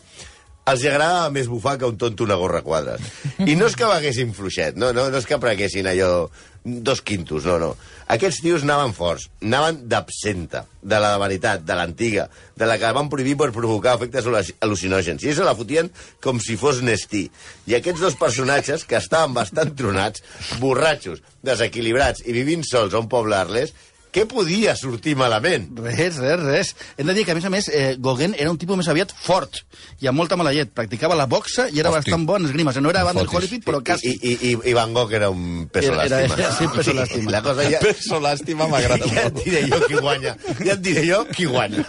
els 0.66 0.82
agradava 0.90 1.30
més 1.30 1.46
bufar 1.52 1.76
que 1.78 1.86
un 1.86 1.98
tonto 2.02 2.24
una 2.26 2.36
gorra 2.42 2.64
a 2.64 2.66
quadres. 2.66 3.02
I 3.46 3.54
no 3.56 3.68
és 3.70 3.76
que 3.78 3.86
vaguessin 3.86 4.32
fluixet, 4.34 4.76
no, 4.82 4.90
no, 4.98 5.10
no 5.14 5.20
és 5.22 5.28
que 5.30 5.38
prenguessin 5.38 5.86
allò 5.92 6.28
dos 6.66 7.04
quintos, 7.06 7.46
no, 7.46 7.60
no. 7.62 7.76
Aquests 8.10 8.40
tios 8.42 8.64
anaven 8.66 8.94
forts, 8.98 9.28
anaven 9.46 9.84
d'absenta, 9.90 10.64
de 10.82 10.98
la 11.02 11.12
veritat, 11.22 11.62
de 11.66 11.76
l'antiga, 11.78 12.26
de 12.58 12.66
la 12.66 12.80
que 12.82 12.90
van 12.98 13.10
prohibir 13.14 13.36
per 13.38 13.52
provocar 13.54 13.94
efectes 14.00 14.26
al·lu- 14.26 14.56
al·lucinògens. 14.66 15.22
I 15.26 15.34
se 15.38 15.46
la 15.46 15.54
fotien 15.58 15.92
com 16.22 16.42
si 16.42 16.58
fos 16.58 16.82
Nestí. 16.82 17.28
I 17.70 17.78
aquests 17.78 18.02
dos 18.02 18.18
personatges, 18.18 18.86
que 18.90 18.98
estaven 18.98 19.38
bastant 19.38 19.76
tronats, 19.78 20.24
borratxos, 20.62 21.22
desequilibrats 21.46 22.26
i 22.26 22.34
vivint 22.34 22.66
sols 22.66 22.94
a 22.98 23.02
un 23.06 23.10
poble 23.10 23.38
arlès, 23.38 23.74
què 24.16 24.24
podia 24.32 24.78
sortir 24.80 25.18
malament? 25.20 25.68
Res, 25.84 26.16
res, 26.24 26.40
res. 26.40 26.70
Hem 26.96 27.10
de 27.10 27.14
dir 27.18 27.26
que, 27.28 27.34
a 27.34 27.36
més 27.36 27.44
a 27.46 27.52
més, 27.52 27.68
eh, 27.68 27.98
Gauguin 28.00 28.34
era 28.40 28.50
un 28.54 28.58
tipus 28.58 28.78
més 28.80 28.88
aviat 28.88 29.12
fort 29.12 29.60
i 30.00 30.08
amb 30.08 30.16
molta 30.22 30.38
mala 30.40 30.54
llet. 30.56 30.72
Practicava 30.72 31.18
la 31.20 31.26
boxa 31.28 31.68
i 31.68 31.82
era 31.84 31.92
Hosti. 31.92 32.06
bastant 32.12 32.24
bon 32.30 32.40
en 32.42 32.48
esgrima. 32.48 32.72
O 32.72 32.74
sigui, 32.74 32.84
no 32.88 32.94
era 32.94 33.04
Van 33.04 33.20
der. 33.20 33.28
Holyfield, 33.28 33.66
però 33.68 33.82
I, 33.82 33.84
quasi. 33.92 34.14
i, 34.16 34.38
i, 34.52 34.56
I 34.72 34.74
Van 34.78 34.94
Gogh 34.96 35.12
era 35.20 35.30
un 35.30 35.68
peso 35.68 35.92
Era- 35.92 36.06
era- 36.06 36.22
làstima. 36.24 36.40
era- 36.40 36.56
sí, 36.58 36.68
peso 36.78 36.94
làstima. 36.96 37.32
La 37.36 37.42
cosa 37.44 37.70
ja... 37.70 37.80
Peso 37.90 38.20
làstima 38.24 38.68
m'agrada 38.72 39.06
Ja 39.12 39.28
et 39.28 39.34
molt. 39.34 39.44
diré 39.44 39.66
jo 39.68 39.82
qui 39.86 40.00
guanya. 40.00 40.38
Ja 40.64 40.74
et 40.78 40.82
diré 40.82 41.06
jo 41.10 41.26
qui 41.36 41.46
guanya. 41.52 41.84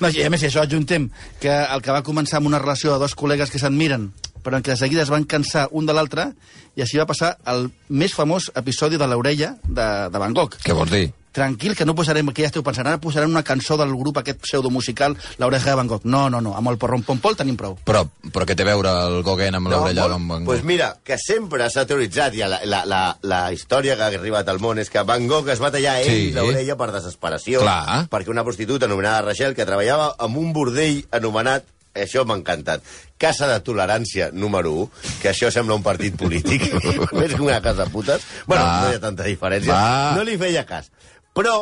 No, 0.00 0.08
i 0.10 0.22
a 0.26 0.30
més, 0.30 0.40
si 0.42 0.48
això 0.50 0.62
adjuntem 0.66 1.10
que 1.40 1.52
el 1.52 1.82
que 1.82 1.94
va 1.94 2.02
començar 2.02 2.40
amb 2.40 2.50
una 2.50 2.58
relació 2.58 2.92
de 2.92 2.98
dos 3.06 3.14
col·legues 3.14 3.50
que 3.54 3.58
s'admiren, 3.62 4.10
però 4.46 4.60
en 4.60 4.64
què 4.66 4.76
de 4.76 4.78
seguida 4.78 5.02
es 5.02 5.10
van 5.10 5.26
cansar 5.26 5.66
un 5.74 5.90
de 5.90 5.96
l'altre, 5.96 6.30
i 6.78 6.86
així 6.86 7.02
va 7.02 7.08
passar 7.10 7.34
el 7.50 7.66
més 7.90 8.14
famós 8.14 8.52
episodi 8.54 8.96
de 9.00 9.10
l'orella 9.10 9.56
de, 9.66 9.86
de 10.12 10.18
Van 10.22 10.34
Gogh. 10.36 10.54
Què 10.62 10.74
vols 10.76 10.94
dir? 10.94 11.08
Tranquil, 11.36 11.74
que 11.76 11.84
no 11.84 11.92
posarem, 11.92 12.30
que 12.32 12.46
ja 12.46 12.48
esteu 12.48 12.62
pensant, 12.64 12.86
ara 12.88 12.96
posarem 12.96 13.28
una 13.28 13.42
cançó 13.44 13.76
del 13.76 13.90
grup 13.92 14.16
aquest 14.22 14.38
pseudomusical, 14.46 15.18
l'oreja 15.36 15.68
de 15.68 15.74
Van 15.76 15.90
Gogh. 15.90 16.06
No, 16.08 16.22
no, 16.32 16.40
no, 16.40 16.54
amb 16.56 16.70
el 16.72 16.78
porron 16.80 17.02
pompol 17.04 17.36
tenim 17.36 17.58
prou. 17.60 17.74
Però, 17.84 18.06
però 18.32 18.46
què 18.48 18.56
té 18.56 18.64
a 18.64 18.70
veure 18.70 18.94
el 19.10 19.18
Gauguin 19.26 19.58
amb 19.58 19.68
l'orella? 19.68 20.06
No, 20.08 20.16
amb... 20.16 20.32
Doncs 20.32 20.48
pues 20.48 20.64
mira, 20.64 20.94
que 21.04 21.18
sempre 21.20 21.68
s'ha 21.68 21.84
teoritzat, 21.90 22.38
i 22.40 22.40
la, 22.40 22.62
la, 22.64 22.80
la, 22.88 23.02
la 23.28 23.42
història 23.52 23.98
que 24.00 24.06
ha 24.06 24.10
arribat 24.16 24.48
al 24.48 24.62
món 24.64 24.80
és 24.80 24.88
que 24.88 25.04
Van 25.04 25.28
Gogh 25.28 25.52
es 25.52 25.60
va 25.60 25.68
tallar 25.74 25.98
ell 26.00 26.08
Sí. 26.08 26.32
l'orella 26.32 26.78
per 26.80 26.88
desesperació, 26.96 27.60
Clar. 27.66 28.06
perquè 28.08 28.32
una 28.32 28.44
prostituta 28.48 28.88
anomenada 28.88 29.26
Rachel, 29.28 29.52
que 29.54 29.68
treballava 29.68 30.14
amb 30.16 30.40
un 30.40 30.54
bordell 30.56 31.02
anomenat 31.12 31.68
això 32.04 32.24
m'ha 32.26 32.36
encantat. 32.38 32.84
Casa 33.18 33.48
de 33.50 33.60
tolerància 33.64 34.30
número 34.32 34.72
1, 34.84 34.90
que 35.22 35.30
això 35.32 35.50
sembla 35.54 35.78
un 35.78 35.84
partit 35.86 36.16
polític, 36.20 36.66
més 37.18 37.32
que 37.34 37.42
una 37.42 37.62
casa 37.64 37.84
de 37.86 37.90
putes. 37.94 38.26
Bueno, 38.46 38.64
Va. 38.64 38.76
no 38.82 38.92
hi 38.92 38.98
ha 38.98 39.02
tanta 39.06 39.24
diferència. 39.28 39.72
Va. 39.72 40.12
No 40.18 40.26
li 40.26 40.36
feia 40.40 40.66
cas. 40.68 40.90
Però, 41.36 41.56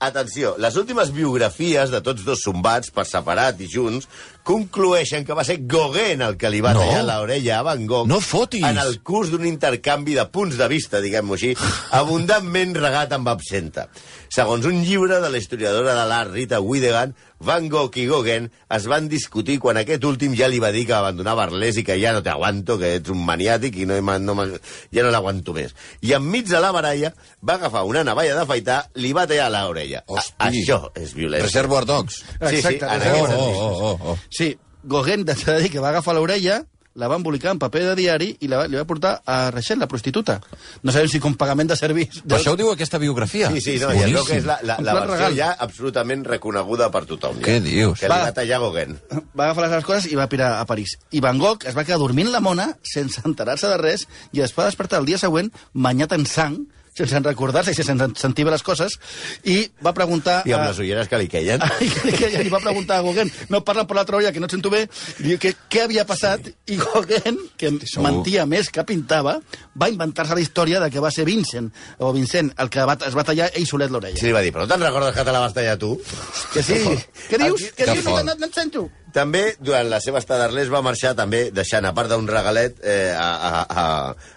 atenció, 0.00 0.54
les 0.58 0.76
últimes 0.80 1.10
biografies 1.14 1.90
de 1.92 2.00
tots 2.04 2.24
dos 2.24 2.42
sombats, 2.46 2.90
per 2.94 3.04
separat 3.08 3.60
i 3.60 3.68
junts, 3.70 4.08
conclueixen 4.44 5.24
que 5.26 5.34
va 5.36 5.44
ser 5.44 5.58
Gauguin 5.70 6.22
el 6.26 6.36
que 6.40 6.50
li 6.50 6.60
va 6.64 6.72
No. 6.74 6.80
tallar 6.80 7.02
l'orella 7.04 7.58
a 7.58 7.62
Van 7.62 7.86
Gogh 7.86 8.08
No 8.08 8.20
fotis. 8.20 8.64
en 8.64 8.78
el 8.78 9.00
curs 9.02 9.30
d'un 9.30 9.46
intercanvi 9.46 10.14
de 10.14 10.24
punts 10.26 10.56
de 10.56 10.68
vista, 10.68 11.00
diguem-ho 11.00 11.34
així, 11.34 11.54
abundantment 12.00 12.74
regat 12.76 13.12
amb 13.12 13.28
absenta. 13.28 13.88
Segons 14.30 14.64
un 14.66 14.84
llibre 14.84 15.18
de 15.20 15.28
la 15.28 15.38
historiadora 15.38 15.94
de 15.94 16.06
l'art 16.06 16.30
Rita 16.32 16.60
Widegan, 16.60 17.14
Van 17.40 17.70
Gogh 17.72 17.96
i 17.96 18.04
Gauguin 18.06 18.50
es 18.76 18.84
van 18.86 19.08
discutir 19.08 19.56
quan 19.58 19.78
aquest 19.80 20.04
últim 20.04 20.34
ja 20.36 20.46
li 20.46 20.58
va 20.60 20.68
dir 20.70 20.84
que 20.86 20.92
abandonava 20.92 21.46
Arlés 21.46 21.78
i 21.80 21.84
que 21.86 21.96
ja 21.98 22.12
no 22.12 22.20
t'aguanto, 22.22 22.76
que 22.78 22.96
ets 22.98 23.08
un 23.10 23.24
maniàtic 23.26 23.78
i 23.80 23.86
no, 23.88 23.96
no, 24.20 24.34
ja 24.92 25.02
no 25.06 25.10
l'aguanto 25.10 25.54
més. 25.56 25.72
I 26.04 26.12
enmig 26.18 26.46
de 26.50 26.60
la 26.60 26.70
baralla 26.70 27.14
va 27.42 27.54
agafar 27.56 27.82
una 27.88 28.04
navalla 28.04 28.34
d'afaitar, 28.36 28.90
li 29.00 29.14
va 29.16 29.26
tallar 29.26 29.48
l'orella. 29.50 30.04
Això 30.38 30.92
és 30.94 31.14
violència. 31.16 31.46
Reservoir 31.48 31.86
Dogs. 31.88 32.20
Sí, 32.20 32.46
sí, 32.50 32.56
Exacte, 32.60 32.86
en 32.86 33.08
Oh, 33.10 33.26
oh, 33.40 33.72
oh, 33.88 33.98
oh. 34.12 34.18
Sí, 34.30 34.54
Gauguin, 34.84 35.24
de 35.28 35.34
dir 35.60 35.70
que 35.70 35.80
va 35.82 35.90
agafar 35.90 36.14
l'orella, 36.16 36.62
la 37.00 37.06
va 37.06 37.14
embolicar 37.20 37.52
en 37.54 37.58
paper 37.62 37.84
de 37.84 37.92
diari 37.94 38.26
i 38.42 38.48
la, 38.50 38.56
va- 38.58 38.66
li 38.68 38.74
va 38.76 38.82
portar 38.84 39.12
a 39.24 39.50
Rachel, 39.54 39.78
la 39.78 39.86
prostituta. 39.88 40.40
No 40.82 40.90
sabem 40.92 41.06
si 41.08 41.20
com 41.22 41.36
pagament 41.38 41.70
de 41.70 41.76
serveis... 41.78 42.18
Però 42.26 42.40
això 42.40 42.52
ho 42.54 42.58
diu 42.58 42.70
aquesta 42.72 42.98
biografia? 42.98 43.48
Sí, 43.54 43.60
sí, 43.62 43.74
no, 43.80 43.92
i 43.94 44.02
es 44.08 44.10
veu 44.16 44.24
que 44.26 44.40
és 44.40 44.48
la, 44.48 44.56
la, 44.66 44.76
la 44.82 44.96
versió 44.98 45.14
regal. 45.14 45.36
ja 45.38 45.50
absolutament 45.66 46.24
reconeguda 46.26 46.90
per 46.90 47.04
tothom. 47.06 47.38
Ja. 47.38 47.46
Què 47.46 47.60
dius? 47.62 48.00
Que 48.02 48.10
li 48.10 48.12
Va. 48.16 48.18
va 48.26 48.34
tallar 48.36 48.58
Gauguin. 48.64 48.98
Va 49.38 49.46
agafar 49.46 49.64
les 49.68 49.72
seves 49.76 49.86
coses 49.92 50.10
i 50.10 50.18
va 50.18 50.26
pirar 50.32 50.50
a 50.58 50.66
París. 50.66 50.96
I 51.14 51.22
Van 51.24 51.38
Gogh 51.38 51.64
es 51.70 51.78
va 51.78 51.86
quedar 51.86 52.00
dormint 52.02 52.32
la 52.34 52.42
mona 52.42 52.72
sense 52.82 53.22
enterar-se 53.24 53.70
de 53.70 53.78
res 53.80 54.08
i 54.34 54.42
es 54.42 54.52
va 54.58 54.66
despertar 54.66 54.98
el 55.00 55.06
dia 55.12 55.18
següent 55.22 55.52
banyat 55.72 56.12
en 56.18 56.26
sang, 56.26 56.58
sense 56.94 57.20
recordar-se 57.24 57.72
i 57.72 57.74
sense 57.86 58.08
sentir 58.20 58.44
bé 58.44 58.50
les 58.54 58.62
coses, 58.66 58.96
i 59.44 59.62
va 59.84 59.92
preguntar... 59.96 60.40
I 60.48 60.52
amb 60.56 60.64
a- 60.64 60.68
les 60.70 60.78
ulleres 60.82 61.08
que 61.08 61.18
li 61.20 61.28
queien. 61.30 61.60
Que, 62.20 62.28
li 62.42 62.50
va 62.52 62.58
preguntar 62.60 62.98
a 62.98 63.02
Gauguin, 63.04 63.30
no 63.48 63.62
parla 63.64 63.86
per 63.88 63.96
l'altra 63.96 64.18
olla, 64.18 64.32
que 64.34 64.40
no 64.42 64.48
et 64.48 64.52
sento 64.54 64.70
bé, 64.72 64.82
i 65.20 65.28
diu 65.30 65.38
que 65.40 65.54
què 65.72 65.84
havia 65.86 66.04
passat, 66.08 66.50
i 66.68 66.76
Gauguin, 66.80 67.38
que 67.56 67.70
Segur. 67.86 68.04
mentia 68.04 68.44
més 68.50 68.68
que 68.74 68.84
pintava, 68.88 69.38
va 69.80 69.88
inventar-se 69.92 70.34
la 70.36 70.42
història 70.44 70.80
de 70.82 70.90
que 70.92 71.00
va 71.00 71.10
ser 71.14 71.24
Vincent, 71.28 71.70
o 71.98 72.12
Vincent, 72.16 72.52
el 72.60 72.68
que 72.72 72.84
va, 72.88 72.98
es 73.06 73.16
va 73.16 73.24
tallar 73.24 73.50
ell 73.54 73.66
solet 73.70 73.90
l'orella. 73.92 74.18
Sí, 74.20 74.26
li 74.28 74.34
va 74.36 74.42
dir, 74.44 74.52
però 74.52 74.66
no 74.66 74.72
te'n 74.74 74.84
recordes 74.84 75.14
que 75.16 75.24
te 75.24 75.32
la 75.36 75.40
vas 75.46 75.54
tallar 75.56 75.78
tu? 75.80 75.94
Que 76.52 76.62
sí? 76.66 76.80
Què 77.30 77.38
dius? 77.46 77.68
Què 77.76 77.86
Que 77.86 77.92
dius? 77.94 78.04
No, 78.10 78.22
no, 78.26 78.34
no 78.36 78.50
et 78.50 78.54
sento. 78.60 78.88
També, 79.14 79.56
durant 79.58 79.88
la 79.90 79.98
seva 80.02 80.20
estada 80.20 80.46
a 80.46 80.64
va 80.70 80.82
marxar 80.82 81.14
també 81.18 81.50
deixant, 81.50 81.84
a 81.84 81.92
part 81.94 82.10
d'un 82.10 82.26
regalet, 82.28 82.76
eh, 82.82 83.12
a, 83.16 83.30
a, 83.48 83.62
a, 83.82 83.84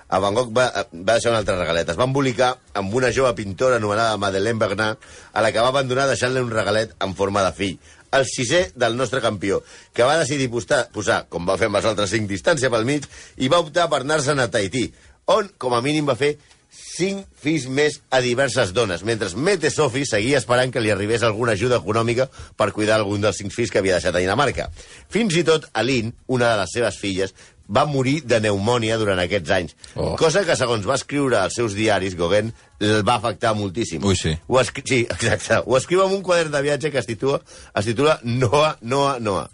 a 0.09 0.19
Van 0.19 0.33
Gogh 0.33 0.53
va, 0.55 0.65
va 0.93 1.13
deixar 1.13 1.31
un 1.31 1.37
altre 1.37 1.57
regalet. 1.57 1.89
Es 1.89 1.99
va 1.99 2.07
embolicar 2.09 2.55
amb 2.73 2.93
una 2.93 3.11
jove 3.11 3.33
pintora 3.35 3.77
anomenada 3.77 4.17
Madeleine 4.17 4.59
Bernard, 4.59 4.97
a 5.33 5.41
la 5.41 5.51
que 5.51 5.61
va 5.61 5.69
abandonar 5.69 6.07
deixant-li 6.09 6.41
un 6.41 6.51
regalet 6.51 6.95
en 7.05 7.13
forma 7.13 7.43
de 7.45 7.51
fill. 7.53 7.77
El 8.13 8.25
sisè 8.29 8.67
del 8.77 8.97
nostre 8.97 9.21
campió, 9.21 9.61
que 9.93 10.05
va 10.05 10.17
decidir 10.17 10.49
postar, 10.53 10.87
posar, 10.93 11.23
com 11.29 11.45
va 11.49 11.57
fer 11.57 11.69
amb 11.69 11.81
els 11.81 11.89
altres 11.91 12.13
cinc, 12.13 12.29
distància 12.29 12.69
pel 12.73 12.85
mig, 12.85 13.05
i 13.37 13.49
va 13.49 13.61
optar 13.61 13.89
per 13.89 14.01
anar-se'n 14.01 14.41
a 14.41 14.49
Tahití, 14.53 14.87
on, 15.33 15.49
com 15.57 15.73
a 15.73 15.81
mínim, 15.81 16.09
va 16.09 16.17
fer 16.19 16.35
cinc 16.73 17.25
fills 17.43 17.65
més 17.67 17.99
a 18.13 18.19
diverses 18.21 18.73
dones, 18.75 19.03
mentre 19.05 19.29
Mete 19.35 19.71
Sofi 19.73 20.03
seguia 20.05 20.39
esperant 20.41 20.73
que 20.73 20.81
li 20.81 20.91
arribés 20.93 21.23
alguna 21.23 21.55
ajuda 21.57 21.79
econòmica 21.81 22.27
per 22.57 22.71
cuidar 22.75 22.99
algun 22.99 23.23
dels 23.23 23.39
cinc 23.41 23.53
fills 23.53 23.71
que 23.73 23.81
havia 23.81 23.97
deixat 23.97 24.15
a 24.15 24.21
Dinamarca. 24.21 24.69
Fins 25.09 25.37
i 25.39 25.45
tot 25.47 25.69
Aline, 25.73 26.13
una 26.27 26.51
de 26.53 26.61
les 26.61 26.75
seves 26.77 26.99
filles, 27.01 27.33
va 27.67 27.85
morir 27.87 28.19
de 28.27 28.39
pneumònia 28.41 28.97
durant 28.99 29.19
aquests 29.23 29.55
anys. 29.55 29.75
Oh. 29.95 30.13
Cosa 30.19 30.43
que, 30.47 30.57
segons 30.59 30.85
va 30.87 30.97
escriure 30.99 31.39
als 31.39 31.55
seus 31.59 31.75
diaris, 31.77 32.17
Gauguin 32.19 32.51
el 32.83 33.03
va 33.07 33.15
afectar 33.15 33.53
moltíssim. 33.55 34.03
Ui, 34.03 34.15
sí. 34.19 34.33
Ho 34.47 34.59
escri... 34.59 34.83
Sí, 34.87 34.99
exacte. 35.07 35.61
Ho 35.65 35.77
escriu 35.77 36.03
en 36.03 36.15
un 36.17 36.23
quadern 36.25 36.51
de 36.51 36.61
viatge 36.65 36.91
que 36.91 36.99
es 36.99 37.07
titula, 37.07 37.39
es 37.79 37.87
titula 37.87 38.17
Noa, 38.23 38.75
Noa, 38.81 39.17
Noa. 39.23 39.47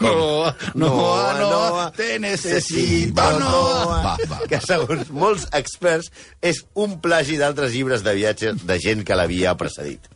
Noa, 0.00 0.54
Noa, 0.74 1.32
Noa, 1.40 1.86
te 1.96 2.18
necesito, 2.20 3.30
Noa. 3.40 4.02
Va, 4.04 4.16
va, 4.30 4.40
Que 4.50 4.60
segons 4.64 5.10
molts 5.14 5.48
experts 5.56 6.10
és 6.44 6.64
un 6.74 6.98
plagi 7.04 7.40
d'altres 7.40 7.72
llibres 7.72 8.04
de 8.04 8.14
viatge 8.18 8.54
de 8.60 8.78
gent 8.82 9.04
que 9.06 9.16
l'havia 9.16 9.56
precedit. 9.56 10.12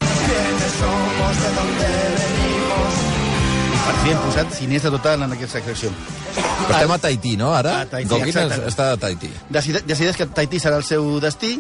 Per 3.89 3.95
fi 4.03 4.11
hem 4.13 4.19
posat 4.27 4.48
ciners 4.59 4.83
de 4.87 4.91
total 4.95 5.23
en 5.27 5.33
aquesta 5.37 5.61
secció. 5.65 5.91
Però 6.35 6.75
estem 6.75 6.93
a 6.95 6.99
Tahití, 6.99 7.37
no, 7.41 7.53
ara? 7.55 7.81
A 7.83 7.87
Tahití, 7.87 8.11
Gauguin 8.11 8.29
exacte. 8.35 8.61
es- 8.61 8.73
està 8.75 8.91
a 8.93 8.97
Tahití. 9.01 9.31
Decide, 9.49 9.83
decideix 9.87 10.17
que 10.17 10.27
Tahití 10.27 10.61
serà 10.61 10.77
el 10.81 10.85
seu 10.85 11.19
destí 11.23 11.57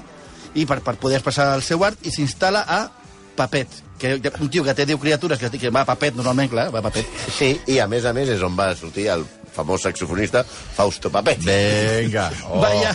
i 0.55 0.67
per, 0.67 0.81
per 0.83 0.97
poder 1.01 1.19
expressar 1.21 1.53
el 1.57 1.63
seu 1.63 1.85
art 1.85 1.99
i 2.07 2.11
s'instal·la 2.15 2.65
a 2.67 2.81
Papet, 3.39 3.69
que 3.99 4.17
un 4.41 4.49
tio 4.51 4.65
que 4.67 4.75
té 4.75 4.85
10 4.85 4.99
criatures, 4.99 5.39
que, 5.39 5.51
que 5.59 5.71
va 5.71 5.85
a 5.85 5.87
Papet 5.87 6.17
normalment, 6.19 6.51
clar, 6.51 6.69
va 6.75 6.81
a 6.81 6.87
Papet. 6.89 7.07
Sí, 7.37 7.53
i 7.71 7.79
a 7.79 7.87
més 7.87 8.05
a 8.05 8.13
més 8.13 8.29
és 8.35 8.43
on 8.43 8.57
va 8.59 8.73
sortir 8.75 9.07
el 9.15 9.23
famós 9.55 9.83
saxofonista 9.87 10.43
Fausto 10.45 11.11
Papet. 11.11 11.41
Vinga. 11.47 12.29
Oh. 12.51 12.59
Va 12.63 12.69
allà 12.75 12.93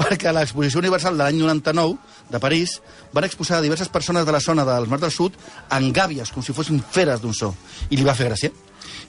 perquè 0.00 0.28
a 0.28 0.34
l'exposició 0.36 0.80
universal 0.80 1.16
de 1.16 1.24
l'any 1.26 1.38
99 1.44 1.98
de 2.32 2.40
París 2.40 2.78
van 3.12 3.24
exposar 3.28 3.58
a 3.58 3.64
diverses 3.64 3.88
persones 3.92 4.24
de 4.24 4.32
la 4.32 4.40
zona 4.40 4.64
dels 4.64 4.88
Mars 4.88 5.02
del 5.04 5.12
Sud 5.12 5.36
en 5.70 5.92
gàbies, 5.92 6.32
com 6.32 6.42
si 6.44 6.52
fossin 6.56 6.80
feres 6.92 7.20
d'un 7.20 7.34
so. 7.36 7.52
I 7.90 7.96
li 8.00 8.04
va 8.08 8.14
fer 8.16 8.30
gràcia. 8.30 8.50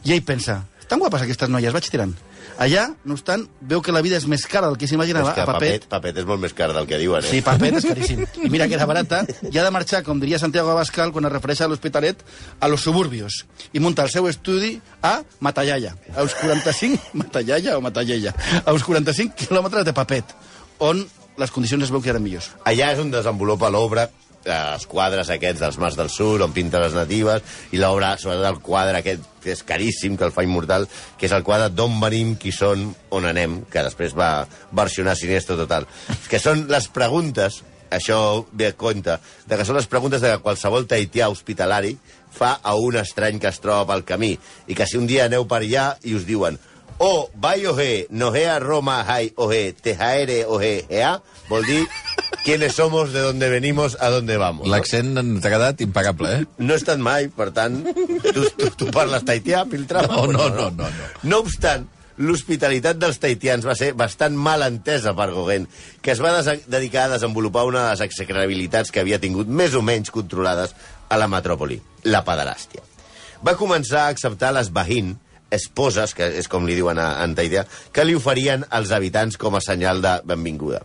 I 0.04 0.16
ell 0.16 0.24
pensa, 0.28 0.62
estan 0.80 1.02
guapes 1.02 1.24
aquestes 1.26 1.50
noies, 1.50 1.74
vaig 1.74 1.90
tirant. 1.90 2.14
Allà, 2.62 2.84
no 3.08 3.16
obstant, 3.16 3.48
veu 3.66 3.82
que 3.82 3.94
la 3.96 4.02
vida 4.06 4.18
és 4.20 4.26
més 4.30 4.44
cara 4.50 4.68
del 4.70 4.78
que 4.78 4.86
s'imaginava 4.90 5.32
a 5.32 5.34
Papet. 5.34 5.54
Papet, 5.54 5.88
Papet 5.90 6.20
és 6.22 6.28
molt 6.30 6.44
més 6.44 6.54
car 6.54 6.68
del 6.76 6.86
que 6.90 7.00
diuen, 7.02 7.24
eh? 7.26 7.32
Sí, 7.32 7.42
Papet 7.46 7.80
és 7.80 7.88
caríssim. 7.88 8.22
I 8.46 8.52
mira 8.54 8.68
que 8.70 8.78
era 8.78 8.86
barata. 8.90 9.24
I 9.50 9.58
ha 9.58 9.64
de 9.66 9.72
marxar, 9.74 10.04
com 10.06 10.22
diria 10.22 10.38
Santiago 10.42 10.70
Abascal, 10.74 11.12
quan 11.16 11.26
es 11.26 11.34
refereix 11.34 11.64
a 11.64 11.70
l'Hospitalet, 11.72 12.22
a 12.60 12.70
los 12.70 12.86
suburbios. 12.86 13.44
I 13.74 13.82
munta 13.82 14.06
el 14.06 14.14
seu 14.14 14.30
estudi 14.30 14.76
a 15.02 15.16
Matallaya. 15.42 15.96
A 16.14 16.28
uns 16.28 16.38
45... 16.38 17.10
Matallaya 17.24 17.78
o 17.80 17.82
Matallella? 17.82 18.36
A 18.62 18.76
uns 18.76 18.86
45 18.86 19.48
quilòmetres 19.48 19.90
de 19.90 19.96
Papet, 19.98 20.36
on 20.84 21.02
les 21.42 21.52
condicions 21.52 21.88
es 21.88 21.94
veu 21.94 22.04
que 22.04 22.14
eren 22.14 22.22
millors. 22.22 22.52
Allà 22.70 22.92
és 22.94 23.02
on 23.02 23.10
desenvolupa 23.14 23.72
l'obra 23.74 24.12
els 24.46 24.86
quadres 24.90 25.30
aquests 25.34 25.62
dels 25.64 25.78
Mars 25.82 25.98
del 26.00 26.10
Sur, 26.12 26.42
on 26.44 26.54
pinta 26.56 26.82
les 26.84 26.96
natives, 26.96 27.44
i 27.72 27.82
l'obra, 27.82 28.14
sobretot 28.20 28.50
el 28.50 28.62
quadre 28.64 29.00
aquest, 29.00 29.28
que 29.44 29.54
és 29.56 29.64
caríssim, 29.68 30.18
que 30.18 30.28
el 30.28 30.34
fa 30.36 30.46
immortal, 30.46 30.88
que 31.20 31.28
és 31.28 31.36
el 31.36 31.46
quadre 31.48 31.70
d'on 31.74 32.00
venim, 32.02 32.36
qui 32.40 32.54
són, 32.56 32.90
on 33.12 33.28
anem, 33.30 33.62
que 33.72 33.86
després 33.86 34.16
va 34.18 34.48
versionar 34.72 35.16
Sinestro 35.20 35.58
Total. 35.60 35.88
Que 36.30 36.42
són 36.42 36.66
les 36.72 36.90
preguntes, 36.92 37.62
això 37.94 38.20
ve 38.52 38.72
a 38.72 38.78
compte, 38.78 39.20
de 39.46 39.58
que 39.58 39.66
són 39.68 39.78
les 39.78 39.88
preguntes 39.88 40.24
de 40.24 40.34
que 40.34 40.44
qualsevol 40.44 40.88
taitià 40.90 41.30
hospitalari 41.32 41.96
fa 42.34 42.56
a 42.64 42.76
un 42.76 42.98
estrany 42.98 43.40
que 43.40 43.52
es 43.52 43.62
troba 43.62 43.86
pel 43.92 44.06
camí, 44.08 44.34
i 44.68 44.76
que 44.76 44.88
si 44.90 44.98
un 44.98 45.08
dia 45.08 45.28
aneu 45.30 45.46
per 45.48 45.62
allà 45.62 45.92
i 46.04 46.16
us 46.18 46.26
diuen 46.26 46.58
o 46.98 47.30
vai 47.36 47.66
oje, 47.68 48.08
nohea 48.10 48.60
Roma 48.60 49.04
hai 49.08 49.34
oje, 49.36 49.74
tejaere 49.74 50.46
oje, 50.46 50.86
ea, 50.90 51.22
vol 51.50 51.66
dir 51.66 51.88
quiénes 52.44 52.76
somos, 52.76 53.14
de 53.14 53.22
dónde 53.22 53.50
venimos, 53.50 53.98
a 54.00 54.10
dónde 54.10 54.38
vamos. 54.38 54.68
no? 54.68 54.72
L'accent 54.74 55.16
t'ha 55.42 55.50
quedat 55.50 55.82
impecable, 55.82 56.32
eh? 56.42 56.46
No 56.60 56.76
he 56.76 56.80
estat 56.82 57.00
mai, 57.00 57.30
per 57.32 57.52
tant, 57.56 57.82
tu, 58.34 58.46
tu, 58.58 58.70
tu 58.78 58.92
parles 58.92 59.24
taitià, 59.26 59.66
Piltrava? 59.70 60.12
No, 60.14 60.28
no, 60.28 60.50
no, 60.50 60.70
no, 60.70 60.90
no. 60.90 61.10
No 61.24 61.40
obstant, 61.44 61.88
l'hospitalitat 62.18 63.00
dels 63.02 63.18
taitians 63.22 63.66
va 63.66 63.76
ser 63.80 63.94
bastant 63.98 64.36
mal 64.38 64.62
entesa 64.68 65.16
per 65.18 65.32
Gauguin, 65.34 65.68
que 66.02 66.14
es 66.14 66.22
va 66.22 66.36
dedicar 66.44 67.08
a 67.08 67.14
desenvolupar 67.16 67.66
una 67.66 67.88
de 67.88 67.96
les 67.96 68.06
execrabilitats 68.06 68.92
que 68.92 69.02
havia 69.02 69.22
tingut 69.24 69.48
més 69.48 69.74
o 69.74 69.82
menys 69.82 70.12
controlades 70.14 70.76
a 71.10 71.18
la 71.18 71.30
metròpoli, 71.32 71.80
la 72.06 72.24
pederàstia. 72.28 72.84
Va 73.44 73.58
començar 73.60 74.06
a 74.06 74.14
acceptar 74.14 74.54
les 74.56 74.70
bahin, 74.72 75.16
esposes, 75.54 76.14
que 76.18 76.28
és 76.42 76.50
com 76.52 76.66
li 76.68 76.76
diuen 76.78 77.00
a, 77.00 77.24
en 77.24 77.36
taitià, 77.38 77.66
que 77.94 78.06
li 78.06 78.16
oferien 78.18 78.66
als 78.70 78.92
habitants 78.92 79.38
com 79.38 79.56
a 79.56 79.62
senyal 79.64 80.02
de 80.04 80.18
benvinguda. 80.26 80.82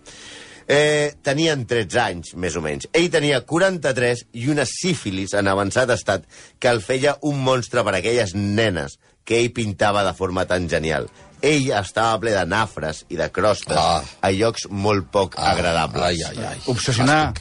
Eh, 0.69 1.15
tenien 1.25 1.63
13 1.65 2.01
anys, 2.03 2.35
més 2.37 2.57
o 2.57 2.61
menys. 2.61 2.85
Ell 2.93 3.09
tenia 3.09 3.41
43 3.49 4.27
i 4.37 4.51
una 4.53 4.67
sífilis 4.69 5.33
en 5.39 5.49
avançat 5.49 5.89
estat 5.95 6.27
que 6.61 6.69
el 6.69 6.83
feia 6.85 7.17
un 7.25 7.41
monstre 7.41 7.81
per 7.87 7.95
a 7.95 8.03
aquelles 8.03 8.35
nenes 8.37 8.99
que 9.25 9.41
ell 9.41 9.49
pintava 9.57 10.05
de 10.05 10.13
forma 10.17 10.45
tan 10.49 10.69
genial. 10.69 11.09
Ell 11.41 11.71
estava 11.73 12.19
ple 12.21 12.35
de 12.37 12.45
nafres 12.51 13.05
i 13.09 13.17
de 13.17 13.31
crostes 13.33 13.77
Ah. 13.81 14.03
a 14.21 14.31
llocs 14.35 14.67
molt 14.69 15.09
poc 15.13 15.39
agradables. 15.41 16.03
Ai, 16.05 16.21
ai, 16.27 16.45
ai. 16.53 16.61
obsessionar 16.67 17.33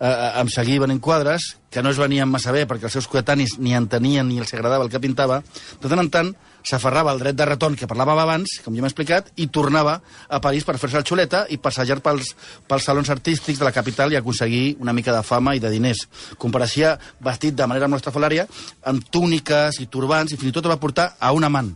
eh, 0.00 0.30
amb 0.40 0.50
seguir 0.50 0.80
venent 0.82 1.00
quadres, 1.00 1.52
que 1.70 1.82
no 1.82 1.90
es 1.90 1.98
venien 2.02 2.28
massa 2.28 2.50
bé 2.50 2.66
perquè 2.66 2.88
els 2.90 2.96
seus 2.98 3.06
coetanis 3.06 3.58
ni 3.58 3.76
entenien 3.78 4.26
ni 4.26 4.40
els 4.42 4.54
agradava 4.54 4.82
el 4.84 4.90
que 4.90 4.98
pintava, 5.00 5.42
de 5.78 5.88
tant 5.88 6.02
en 6.02 6.10
tant 6.10 6.32
s'aferrava 6.62 7.12
al 7.12 7.20
dret 7.22 7.36
de 7.36 7.46
retorn 7.48 7.76
que 7.78 7.88
parlàvem 7.90 8.22
abans, 8.22 8.58
com 8.64 8.74
ja 8.74 8.84
m'he 8.84 8.90
explicat, 8.90 9.30
i 9.36 9.48
tornava 9.52 9.98
a 10.28 10.40
París 10.44 10.66
per 10.68 10.78
fer-se 10.78 11.00
el 11.00 11.06
xuleta 11.08 11.44
i 11.50 11.58
passejar 11.62 12.00
pels, 12.04 12.34
pels 12.68 12.88
salons 12.88 13.10
artístics 13.10 13.60
de 13.60 13.68
la 13.68 13.74
capital 13.74 14.12
i 14.12 14.20
aconseguir 14.20 14.76
una 14.80 14.94
mica 14.96 15.14
de 15.14 15.22
fama 15.26 15.56
i 15.56 15.62
de 15.62 15.70
diners. 15.72 16.06
Compareixia 16.38 16.96
vestit 17.20 17.56
de 17.58 17.66
manera 17.66 17.88
molt 17.88 18.02
estrafolària, 18.02 18.48
amb 18.86 19.06
túniques 19.10 19.80
i 19.82 19.86
turbants, 19.86 20.32
i 20.32 20.40
fins 20.40 20.52
i 20.52 20.56
tot 20.58 20.70
va 20.70 20.80
portar 20.80 21.14
a 21.18 21.32
un 21.36 21.48
amant 21.48 21.74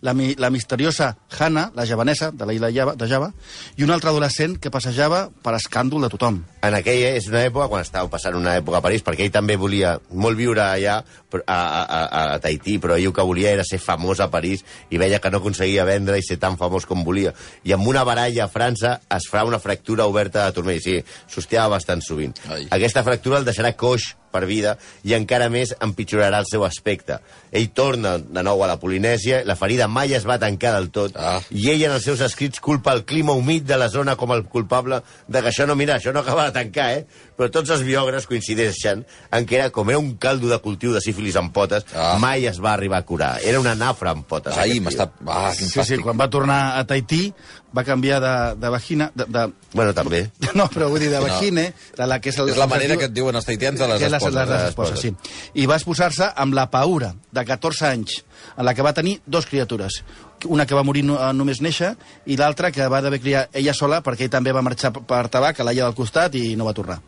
la, 0.00 0.14
mi, 0.14 0.34
la 0.38 0.50
misteriosa 0.50 1.16
Hanna, 1.38 1.70
la 1.74 1.86
javanesa 1.86 2.30
de 2.30 2.46
la 2.46 2.54
illa 2.54 2.70
Java, 2.72 2.94
de 2.94 3.08
Java, 3.08 3.32
i 3.76 3.84
un 3.84 3.90
altre 3.90 4.10
adolescent 4.10 4.58
que 4.58 4.72
passejava 4.74 5.28
per 5.42 5.54
escàndol 5.58 6.02
de 6.02 6.10
tothom. 6.12 6.42
en 6.64 6.74
aquella 6.74 7.10
és 7.18 7.26
una 7.28 7.42
època, 7.44 7.68
quan 7.68 7.82
estava 7.84 8.08
passant 8.08 8.36
una 8.38 8.54
època 8.56 8.78
a 8.78 8.84
París, 8.84 9.02
perquè 9.04 9.26
ell 9.26 9.34
també 9.34 9.56
volia 9.60 9.98
molt 10.10 10.36
viure 10.36 10.62
allà, 10.64 10.96
a, 11.34 11.58
a, 11.58 11.82
a, 11.82 12.22
a 12.34 12.38
Tahití, 12.40 12.78
però 12.80 12.96
ell 12.96 13.10
el 13.10 13.12
que 13.12 13.26
volia 13.26 13.52
era 13.52 13.64
ser 13.68 13.78
famós 13.82 14.20
a 14.20 14.30
París 14.32 14.64
i 14.90 14.98
veia 14.98 15.20
que 15.20 15.30
no 15.30 15.42
aconseguia 15.42 15.84
vendre 15.84 16.18
i 16.18 16.24
ser 16.24 16.38
tan 16.40 16.56
famós 16.56 16.86
com 16.88 17.04
volia. 17.04 17.34
I 17.64 17.74
amb 17.76 17.86
una 17.90 18.04
baralla 18.04 18.46
a 18.46 18.50
França 18.50 18.98
es 19.12 19.28
fa 19.30 19.44
una 19.44 19.60
fractura 19.60 20.06
oberta 20.06 20.46
de 20.46 20.56
turmell. 20.56 20.80
Sí, 20.80 21.00
s'hostiava 21.28 21.76
bastant 21.76 22.02
sovint. 22.04 22.34
Ai. 22.48 22.68
Aquesta 22.70 23.04
fractura 23.04 23.42
el 23.42 23.48
deixarà 23.48 23.74
coix 23.76 24.14
per 24.34 24.42
vida 24.50 24.74
i 25.06 25.14
encara 25.14 25.46
més 25.52 25.72
empitjorarà 25.80 26.42
el 26.42 26.48
seu 26.50 26.64
aspecte. 26.66 27.20
Ell 27.54 27.68
torna 27.70 28.16
de 28.18 28.42
nou 28.42 28.64
a 28.64 28.68
la 28.72 28.76
Polinèsia, 28.82 29.44
la 29.46 29.54
ferida 29.56 29.86
mai 29.88 30.12
es 30.18 30.26
va 30.26 30.40
tancar 30.42 30.74
del 30.74 30.90
tot, 30.90 31.14
Ah. 31.16 31.38
i 31.54 31.68
ell 31.70 31.84
en 31.86 31.92
els 31.94 32.02
seus 32.04 32.20
escrits 32.26 32.58
culpa 32.60 32.92
el 32.92 33.04
clima 33.06 33.32
humit 33.32 33.64
de 33.64 33.78
la 33.78 33.88
zona 33.88 34.16
com 34.16 34.32
el 34.34 34.42
culpable 34.50 35.00
de 35.28 35.40
que 35.42 35.48
això 35.52 35.66
no, 35.66 35.76
mira, 35.78 35.96
això 36.00 36.12
no 36.12 36.20
acaba 36.24 36.46
de 36.50 36.52
tancar, 36.58 36.90
eh? 36.98 37.06
Però 37.38 37.50
tots 37.50 37.70
els 37.70 37.82
biògrafs 37.86 38.26
coincideixen 38.30 39.04
en 39.32 39.46
que 39.46 39.56
era 39.56 39.70
com 39.70 39.88
era 39.90 39.98
un 39.98 40.16
caldo 40.18 40.48
de 40.50 40.58
cultiu 40.58 40.92
de 40.94 41.00
sífilis 41.00 41.36
amb 41.36 41.52
potes, 41.54 41.84
Ah. 41.94 42.16
mai 42.18 42.46
es 42.46 42.58
va 42.62 42.72
arribar 42.74 42.98
a 42.98 43.06
curar. 43.06 43.38
Era 43.44 43.60
una 43.60 43.74
nafra 43.74 44.10
amb 44.10 44.26
potes. 44.26 44.56
Ai, 44.58 44.80
m'està... 44.80 45.10
Ah, 45.26 45.52
Sí, 45.54 45.68
sí, 45.84 45.98
quan 45.98 46.18
va 46.18 46.28
tornar 46.30 46.78
a 46.78 46.84
Tahití 46.86 47.32
va 47.74 47.84
canviar 47.84 48.20
de, 48.22 48.34
de 48.60 48.68
vagina... 48.70 49.10
De, 49.14 49.26
de, 49.28 49.44
Bueno, 49.74 49.94
també. 49.94 50.24
no, 50.58 50.68
però 50.70 50.88
vull 50.92 51.02
dir 51.02 51.10
de 51.10 51.20
vagine, 51.22 51.66
de 51.96 52.06
la 52.06 52.20
que 52.22 52.30
és... 52.30 52.38
El, 52.38 52.52
És 52.54 52.60
la 52.60 52.68
manera 52.70 52.96
que 53.00 53.08
et 53.10 53.14
diuen 53.14 53.34
els 53.34 53.48
taitians 53.48 53.80
de 53.80 53.88
les 53.90 54.02
esposes. 54.02 54.34
Les, 54.34 54.34
les, 54.34 54.48
les 54.52 54.68
esposes, 54.70 54.98
esposes. 55.00 55.24
sí. 55.34 55.60
I 55.62 55.66
va 55.70 55.80
esposar-se 55.80 56.30
amb 56.44 56.54
la 56.54 56.68
Paura, 56.70 57.14
de 57.34 57.44
14 57.44 57.88
anys, 57.90 58.20
en 58.56 58.64
la 58.68 58.74
que 58.74 58.86
va 58.86 58.94
tenir 58.94 59.18
dos 59.26 59.46
criatures. 59.50 60.02
Una 60.46 60.66
que 60.66 60.76
va 60.76 60.84
morir 60.86 61.04
no, 61.06 61.18
només 61.32 61.62
néixer 61.64 61.94
i 62.26 62.36
l'altra 62.38 62.70
que 62.74 62.86
va 62.90 63.00
d'haver 63.02 63.20
criar 63.22 63.46
ella 63.52 63.74
sola 63.74 64.02
perquè 64.04 64.28
ell 64.28 64.34
també 64.34 64.52
va 64.52 64.62
marxar 64.62 64.92
per 64.94 65.22
tabac 65.32 65.60
a 65.60 65.66
l'illa 65.66 65.88
del 65.88 65.96
costat 65.96 66.34
i 66.38 66.52
no 66.58 66.66
va 66.68 66.76
tornar. 66.76 67.00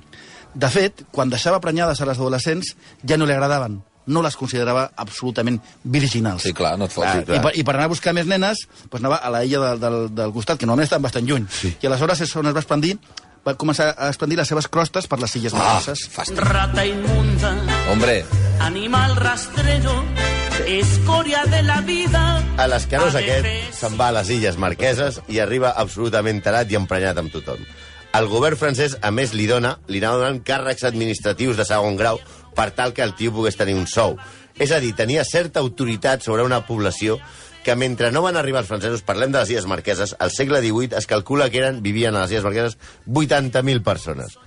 De 0.57 0.70
fet, 0.72 1.05
quan 1.12 1.29
deixava 1.29 1.61
prenyades 1.61 2.00
a 2.00 2.07
les 2.09 2.16
adolescents, 2.16 2.72
ja 3.05 3.18
no 3.20 3.26
li 3.29 3.35
agradaven. 3.37 3.83
No 4.07 4.23
les 4.23 4.37
considerava 4.38 4.90
absolutament 4.97 5.61
virginals. 5.83 6.42
Sí, 6.47 6.53
clar, 6.55 6.77
no 6.79 6.87
et 6.87 6.92
fotis. 6.95 7.25
Ah, 7.29 7.37
I 7.37 7.40
per, 7.42 7.53
I 7.59 7.64
per 7.66 7.75
anar 7.75 7.88
a 7.88 7.92
buscar 7.92 8.12
més 8.14 8.27
nenes, 8.31 8.66
doncs 8.87 9.01
anava 9.03 9.16
a 9.19 9.31
la 9.35 9.45
illa 9.45 9.61
del, 9.73 9.81
del, 9.83 9.97
del 10.14 10.33
costat, 10.33 10.59
que 10.61 10.66
normalment 10.66 10.87
estan 10.87 11.03
bastant 11.03 11.27
lluny. 11.27 11.47
Sí. 11.51 11.73
I 11.83 11.87
aleshores 11.90 12.21
és 12.23 12.37
on 12.38 12.47
es 12.47 12.55
va 12.55 12.62
expandir, 12.62 12.97
va 13.47 13.55
començar 13.59 13.92
a 13.97 14.09
expandir 14.11 14.38
les 14.38 14.49
seves 14.49 14.66
crostes 14.69 15.07
per 15.11 15.19
les 15.23 15.35
illes 15.38 15.55
Ah, 15.55 15.59
marqueses. 15.59 16.07
fàstic. 16.11 16.38
Rata 16.38 16.85
inmunda, 16.87 17.53
Hombre, 17.90 18.25
animal 18.61 19.16
rastrero, 19.16 19.95
escoria 20.66 21.45
de 21.47 21.62
la 21.62 21.81
vida. 21.83 22.23
A 22.59 22.66
l'escarós 22.71 23.14
aquest 23.19 23.75
se'n 23.77 23.99
va 23.99 24.09
a 24.09 24.14
les 24.21 24.31
illes 24.35 24.57
marqueses 24.59 25.21
i 25.29 25.38
arriba 25.42 25.75
absolutament 25.77 26.40
tarat 26.42 26.71
i 26.73 26.79
emprenyat 26.79 27.19
amb 27.21 27.31
tothom. 27.35 27.61
El 28.16 28.31
govern 28.33 28.57
francès, 28.57 28.94
a 29.05 29.11
més, 29.12 29.35
li 29.37 29.44
dona, 29.44 29.74
li 29.92 29.98
anava 30.00 30.22
donant 30.22 30.38
càrrecs 30.40 30.87
administratius 30.88 31.59
de 31.59 31.66
segon 31.68 31.98
grau 31.98 32.16
per 32.57 32.70
tal 32.72 32.94
que 32.96 33.02
el 33.05 33.12
tio 33.18 33.35
pogués 33.35 33.59
tenir 33.61 33.74
un 33.76 33.85
sou. 33.90 34.14
És 34.57 34.72
a 34.72 34.79
dir, 34.81 34.94
tenia 34.96 35.24
certa 35.29 35.61
autoritat 35.61 36.24
sobre 36.24 36.46
una 36.46 36.62
població 36.64 37.18
que 37.66 37.76
mentre 37.76 38.09
no 38.14 38.22
van 38.24 38.38
arribar 38.40 38.62
els 38.62 38.70
francesos, 38.70 39.02
parlem 39.05 39.35
de 39.35 39.42
les 39.42 39.52
Illes 39.52 39.68
Marqueses, 39.68 40.14
al 40.18 40.33
segle 40.33 40.62
XVIII 40.64 40.96
es 40.96 41.09
calcula 41.11 41.50
que 41.50 41.61
eren, 41.61 41.83
vivien 41.85 42.16
a 42.16 42.22
les 42.22 42.33
Illes 42.33 42.46
Marqueses 42.46 42.79
80.000 43.05 43.85
persones. 43.85 44.38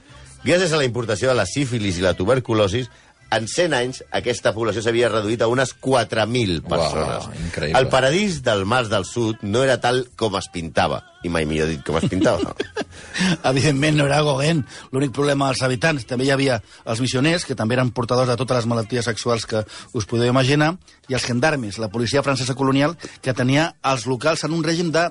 Gràcies 0.41 0.73
a 0.73 0.79
la 0.79 0.87
importació 0.87 1.29
de 1.29 1.37
la 1.37 1.45
sífilis 1.45 1.99
i 1.99 2.07
la 2.07 2.15
tuberculosis, 2.17 2.89
en 3.31 3.47
100 3.47 3.75
anys 3.77 4.01
aquesta 4.15 4.53
població 4.55 4.81
s'havia 4.83 5.09
reduït 5.11 5.41
a 5.41 5.49
unes 5.51 5.75
4.000 5.77 6.63
persones. 6.65 7.27
Uau, 7.27 7.37
increïble. 7.45 7.77
El 7.79 7.89
paradís 7.91 8.41
del 8.45 8.65
Mar 8.65 8.85
del 8.89 9.05
Sud 9.05 9.43
no 9.45 9.63
era 9.63 9.79
tal 9.81 10.05
com 10.17 10.37
es 10.39 10.49
pintava. 10.53 11.03
I 11.23 11.29
mai 11.29 11.45
millor 11.45 11.67
dit 11.67 11.81
com 11.85 11.97
es 11.99 12.07
pintava. 12.09 12.55
Evidentment 13.51 13.97
no 13.99 14.07
era 14.07 14.21
Gauguin 14.23 14.63
l'únic 14.93 15.11
problema 15.15 15.49
dels 15.51 15.61
habitants. 15.67 16.07
També 16.09 16.25
hi 16.25 16.31
havia 16.33 16.59
els 16.85 17.03
missioners, 17.03 17.45
que 17.45 17.57
també 17.59 17.77
eren 17.77 17.91
portadors 17.95 18.31
de 18.31 18.37
totes 18.39 18.61
les 18.61 18.69
malalties 18.71 19.09
sexuals 19.11 19.45
que 19.49 19.65
us 19.93 20.09
podeu 20.09 20.31
imaginar, 20.31 20.73
i 21.11 21.17
els 21.17 21.27
gendarmes, 21.27 21.77
la 21.77 21.91
policia 21.91 22.23
francesa 22.23 22.55
colonial, 22.55 22.95
que 23.21 23.35
tenia 23.35 23.73
els 23.83 24.07
locals 24.09 24.45
en 24.47 24.55
un 24.55 24.63
règim 24.63 24.93
de 24.95 25.09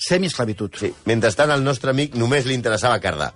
semiesclavitud. 0.00 0.80
Sí. 0.80 0.94
Mentrestant, 1.06 1.52
al 1.52 1.64
nostre 1.64 1.92
amic 1.92 2.16
només 2.18 2.48
li 2.48 2.56
interessava 2.56 3.02
cardar. 3.04 3.34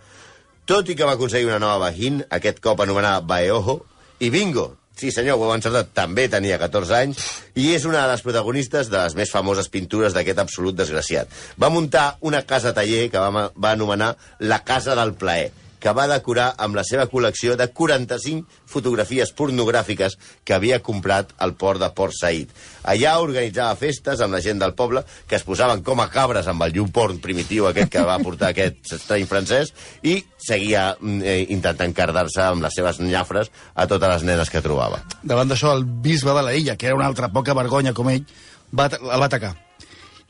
Tot 0.65 0.89
i 0.89 0.97
que 0.97 1.05
va 1.05 1.19
aconseguir 1.19 1.51
una 1.51 1.61
nova 1.61 1.91
vagin, 1.91 2.23
aquest 2.33 2.63
cop 2.65 2.81
anomenada 2.81 3.21
Baeojo, 3.21 3.83
i 4.21 4.31
bingo! 4.31 4.75
Sí, 4.95 5.11
senyor, 5.11 5.41
ho 5.41 5.49
heu 5.49 5.55
encertat. 5.57 5.89
També 5.97 6.29
tenia 6.31 6.59
14 6.61 6.95
anys 7.01 7.23
i 7.59 7.73
és 7.75 7.83
una 7.89 8.05
de 8.05 8.13
les 8.13 8.23
protagonistes 8.23 8.91
de 8.93 9.01
les 9.01 9.17
més 9.19 9.33
famoses 9.35 9.67
pintures 9.67 10.15
d'aquest 10.15 10.39
absolut 10.39 10.77
desgraciat. 10.79 11.33
Va 11.59 11.73
muntar 11.75 12.13
una 12.23 12.45
casa 12.47 12.75
taller 12.77 13.09
que 13.11 13.19
va, 13.19 13.49
va 13.51 13.73
anomenar 13.75 14.13
la 14.39 14.61
Casa 14.63 14.95
del 14.95 15.17
Plaer, 15.19 15.51
que 15.85 15.93
va 15.93 16.07
decorar 16.09 16.55
amb 16.65 16.79
la 16.79 16.83
seva 16.89 17.05
col·lecció 17.13 17.59
de 17.61 17.67
45 17.69 18.63
fotografies 18.73 19.35
pornogràfiques 19.37 20.17
que 20.41 20.55
havia 20.57 20.81
comprat 20.81 21.35
al 21.45 21.53
port 21.61 21.83
de 21.83 21.91
Port 21.93 22.17
Said. 22.17 22.55
Allà 22.89 23.19
organitzava 23.21 23.77
festes 23.77 24.23
amb 24.25 24.33
la 24.33 24.41
gent 24.45 24.63
del 24.63 24.73
poble 24.79 25.05
que 25.29 25.37
es 25.37 25.45
posaven 25.45 25.83
com 25.85 26.01
a 26.01 26.09
cabres 26.13 26.49
amb 26.49 26.65
el 26.65 26.73
llum 26.73 26.89
porn 26.95 27.21
primitiu 27.21 27.69
aquest 27.69 27.93
que 27.93 28.07
va 28.09 28.17
portar 28.25 28.55
aquest 28.55 28.95
estrany 28.97 29.29
francès 29.29 29.75
i 30.01 30.17
seguia 30.41 30.95
mm, 30.97 31.21
eh, 31.21 31.37
intentant 31.53 31.93
cardar-se 31.97 32.41
amb 32.47 32.65
les 32.65 32.81
seves 32.81 33.03
nyafres 33.05 33.53
a 33.75 33.89
totes 33.91 34.17
les 34.17 34.27
nenes 34.31 34.53
que 34.53 34.65
trobava. 34.65 35.03
Davant 35.23 35.53
d'això, 35.53 35.77
el 35.77 35.85
bisbe 35.85 36.33
de 36.33 36.49
la 36.49 36.57
illa, 36.57 36.79
que 36.81 36.89
era 36.89 36.97
una 36.97 37.11
altra 37.13 37.29
poca 37.29 37.57
vergonya 37.57 37.93
com 37.93 38.09
ell, 38.13 38.25
va, 38.73 38.89
el 38.89 39.21
va 39.21 39.29
atacar. 39.29 39.53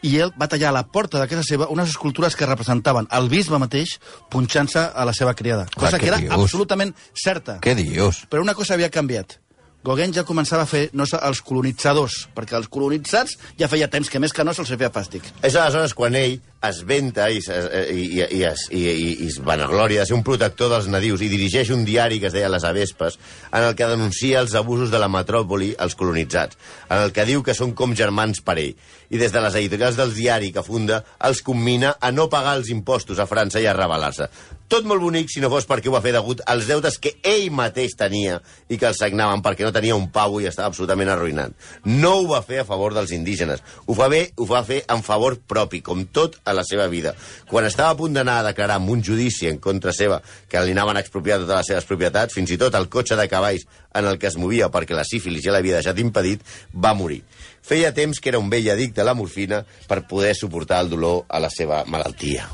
I 0.04 0.18
ell 0.20 0.34
va 0.40 0.48
tallar 0.52 0.68
a 0.68 0.76
la 0.76 0.84
porta 0.92 1.20
de 1.20 1.28
casa 1.30 1.44
seva 1.46 1.68
unes 1.72 1.88
escultures 1.94 2.36
que 2.36 2.48
representaven 2.48 3.08
el 3.16 3.30
bisbe 3.32 3.58
mateix 3.62 3.96
punxant-se 4.32 4.82
a 4.92 5.06
la 5.08 5.14
seva 5.16 5.32
criada. 5.38 5.64
Cosa 5.74 5.96
què 5.96 6.04
que 6.04 6.12
era 6.12 6.20
dius? 6.20 6.34
absolutament 6.36 6.92
certa. 7.16 7.58
què 7.64 7.74
dius? 7.78 8.24
Però 8.28 8.44
una 8.44 8.54
cosa 8.54 8.76
havia 8.76 8.90
canviat. 8.92 9.38
Gauguin 9.84 10.14
ja 10.16 10.22
començava 10.24 10.62
a 10.64 10.68
fer 10.70 10.86
no 10.96 11.04
els 11.04 11.40
colonitzadors, 11.44 12.14
perquè 12.34 12.56
els 12.56 12.70
colonitzats 12.72 13.34
ja 13.60 13.68
feia 13.68 13.88
temps 13.92 14.08
que 14.08 14.18
més 14.22 14.32
que 14.32 14.44
no 14.44 14.54
se'ls 14.56 14.70
feia 14.72 14.88
fàstic. 14.90 15.26
És 15.44 15.54
aleshores 15.60 15.92
quan 15.94 16.14
ell 16.16 16.38
es 16.64 16.78
venta 16.88 17.26
i, 17.28 17.42
es- 17.42 17.50
i, 17.92 18.06
i, 18.16 18.22
i, 18.38 18.42
es, 18.48 18.62
i, 18.72 18.80
i, 18.88 19.10
i 19.26 19.28
es 19.28 19.36
vanaglòria 19.44 20.00
de 20.00 20.06
ser 20.08 20.16
un 20.16 20.24
protector 20.24 20.70
dels 20.72 20.88
nadius 20.88 21.20
i 21.20 21.28
dirigeix 21.28 21.68
un 21.76 21.84
diari 21.84 22.16
que 22.22 22.30
es 22.30 22.32
deia 22.32 22.48
Les 22.48 22.64
Avespes, 22.64 23.18
en 23.52 23.60
el 23.68 23.74
que 23.76 23.84
denuncia 23.90 24.40
els 24.40 24.54
abusos 24.56 24.88
de 24.90 25.02
la 25.02 25.10
metròpoli 25.12 25.74
als 25.76 25.94
colonitzats, 26.00 26.56
en 26.88 27.04
el 27.04 27.12
que 27.12 27.28
diu 27.28 27.44
que 27.44 27.52
són 27.54 27.76
com 27.76 27.92
germans 27.94 28.40
per 28.40 28.56
ell. 28.64 28.72
I 29.12 29.20
des 29.20 29.36
de 29.36 29.44
les 29.44 29.54
editorials 29.60 30.00
del 30.00 30.16
diari 30.16 30.48
que 30.56 30.64
funda 30.64 31.02
els 31.28 31.44
commina 31.44 31.98
a 32.00 32.08
no 32.10 32.30
pagar 32.32 32.56
els 32.56 32.72
impostos 32.72 33.20
a 33.20 33.28
França 33.28 33.60
i 33.60 33.68
a 33.68 33.76
rebel·lar-se. 33.76 34.30
Tot 34.68 34.86
molt 34.88 35.02
bonic 35.02 35.28
si 35.28 35.42
no 35.42 35.50
fos 35.52 35.66
perquè 35.68 35.90
ho 35.90 35.92
va 35.92 36.00
fer 36.00 36.14
degut 36.14 36.40
als 36.48 36.64
deutes 36.70 36.96
que 37.02 37.12
ell 37.28 37.50
mateix 37.52 37.92
tenia 38.00 38.38
i 38.72 38.78
que 38.80 38.88
els 38.88 39.00
sagnaven 39.02 39.42
perquè 39.44 39.66
no 39.66 39.72
tenia 39.76 39.96
un 39.96 40.06
pau 40.12 40.38
i 40.40 40.48
estava 40.48 40.70
absolutament 40.72 41.10
arruïnat. 41.12 41.52
No 41.84 42.14
ho 42.20 42.24
va 42.30 42.40
fer 42.42 42.62
a 42.62 42.66
favor 42.68 42.96
dels 42.96 43.12
indígenes. 43.12 43.60
Ho 43.84 43.96
fa 43.98 44.08
bé, 44.08 44.22
ho 44.40 44.48
va 44.48 44.64
fer 44.64 44.80
en 44.88 45.04
favor 45.04 45.36
propi, 45.36 45.82
com 45.84 46.06
tot 46.08 46.40
a 46.48 46.56
la 46.56 46.64
seva 46.64 46.88
vida. 46.88 47.12
Quan 47.50 47.68
estava 47.68 47.92
a 47.92 47.98
punt 47.98 48.16
d'anar 48.16 48.38
a 48.40 48.48
declarar 48.48 48.80
amb 48.80 48.94
un 48.94 49.04
judici 49.04 49.50
en 49.52 49.60
contra 49.60 49.92
seva 49.92 50.22
que 50.48 50.64
li 50.64 50.72
anaven 50.72 50.96
a 50.96 51.04
expropiar 51.04 51.42
totes 51.42 51.60
les 51.60 51.72
seves 51.74 51.88
propietats, 51.90 52.34
fins 52.34 52.50
i 52.50 52.60
tot 52.60 52.74
el 52.74 52.88
cotxe 52.88 53.20
de 53.20 53.28
cavalls 53.28 53.68
en 53.94 54.08
el 54.08 54.18
que 54.18 54.32
es 54.32 54.40
movia 54.40 54.72
perquè 54.72 54.96
la 54.96 55.04
sífilis 55.04 55.44
ja 55.44 55.52
l'havia 55.52 55.78
deixat 55.78 56.00
impedit, 56.00 56.40
va 56.72 56.96
morir. 56.96 57.20
Feia 57.64 57.94
temps 57.96 58.20
que 58.20 58.28
era 58.28 58.38
un 58.38 58.50
vell 58.52 58.66
addicte 58.68 59.00
a 59.00 59.04
la 59.08 59.14
morfina 59.16 59.62
per 59.88 60.02
poder 60.06 60.34
suportar 60.36 60.82
el 60.84 60.90
dolor 60.92 61.22
a 61.32 61.38
la 61.40 61.48
seva 61.48 61.82
malaltia. 61.88 62.44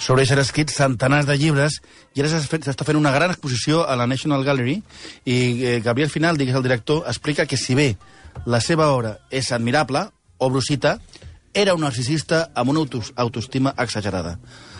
Sobre 0.00 0.24
això 0.24 0.38
escrit 0.40 0.72
centenars 0.72 1.26
de 1.28 1.36
llibres 1.36 1.76
i 2.16 2.22
ara 2.24 2.30
s'està 2.32 2.86
fent 2.88 2.96
una 2.96 3.12
gran 3.12 3.30
exposició 3.34 3.82
a 3.84 3.96
la 4.00 4.06
National 4.08 4.44
Gallery 4.44 4.78
i 5.28 5.36
eh, 5.60 5.80
Gabriel 5.84 6.08
Final, 6.08 6.38
digues 6.40 6.56
el 6.56 6.64
director, 6.64 7.04
explica 7.06 7.44
que 7.44 7.58
si 7.60 7.74
bé 7.76 7.96
la 8.46 8.60
seva 8.64 8.88
obra 8.96 9.18
és 9.30 9.52
admirable, 9.52 10.06
o 10.38 10.48
brusita, 10.50 10.98
era 11.52 11.74
un 11.74 11.80
narcisista 11.84 12.50
amb 12.54 12.70
una 12.72 12.80
autos- 12.80 13.12
autoestima 13.16 13.74
exagerada. 13.76 14.38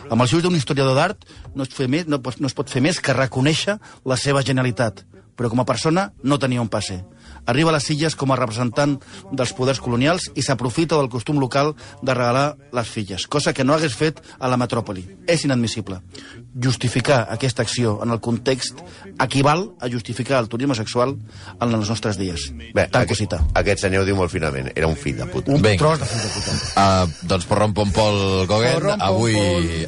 Amb 0.09 0.23
els 0.23 0.33
ulls 0.37 0.45
d'un 0.45 0.57
historiador 0.57 0.95
d'art 0.97 1.25
no, 1.55 1.65
es 1.65 1.73
fer 1.73 1.89
més- 1.89 2.07
no, 2.09 2.21
no 2.21 2.47
es 2.49 2.55
pot 2.57 2.69
fer 2.73 2.81
més 2.85 3.01
que 3.01 3.13
reconèixer 3.17 3.77
la 4.05 4.17
seva 4.17 4.43
genialitat, 4.45 5.05
però 5.37 5.49
com 5.53 5.61
a 5.61 5.69
persona 5.69 6.13
no 6.23 6.39
tenia 6.39 6.61
un 6.65 6.69
passe. 6.73 7.03
Arriba 7.47 7.71
a 7.71 7.77
les 7.77 7.89
illes 7.91 8.17
com 8.19 8.33
a 8.33 8.37
representant 8.37 8.97
dels 9.33 9.53
poders 9.57 9.81
colonials 9.81 10.31
i 10.35 10.43
s'aprofita 10.43 10.97
del 10.99 11.09
costum 11.09 11.39
local 11.39 11.75
de 12.03 12.15
regalar 12.15 12.57
les 12.75 12.89
filles, 12.89 13.27
cosa 13.27 13.53
que 13.55 13.65
no 13.65 13.75
hagués 13.75 13.95
fet 13.95 14.21
a 14.39 14.49
la 14.49 14.57
metròpoli. 14.59 15.05
És 15.27 15.45
inadmissible. 15.47 16.01
Justificar 16.63 17.27
aquesta 17.31 17.63
acció 17.63 17.99
en 18.03 18.11
el 18.11 18.21
context 18.21 18.79
equival 19.23 19.71
a 19.81 19.89
justificar 19.93 20.41
el 20.41 20.49
turisme 20.49 20.75
sexual 20.75 21.17
en 21.61 21.75
els 21.75 21.89
nostres 21.89 22.19
dies. 22.19 22.49
Bé, 22.75 22.87
Tan 22.89 23.03
aquest, 23.03 23.09
cosita. 23.13 23.41
aquest 23.55 23.83
senyor 23.85 24.03
ho 24.03 24.07
diu 24.09 24.17
molt 24.17 24.33
finament. 24.33 24.71
Era 24.75 24.89
un 24.89 24.97
fill 24.97 25.17
de 25.19 25.27
puta. 25.27 25.53
Un 25.53 25.63
Vinga. 25.63 25.79
tros 25.79 26.01
de 26.01 26.07
fill 26.07 26.23
de 26.25 26.33
puta. 26.35 26.57
Uh, 26.77 27.27
doncs 27.31 27.47
per 27.47 27.59
Rompompol 27.61 28.47
Gauguin, 28.49 28.73
Por 28.77 28.83
Ron 28.89 29.03
avui 29.03 29.37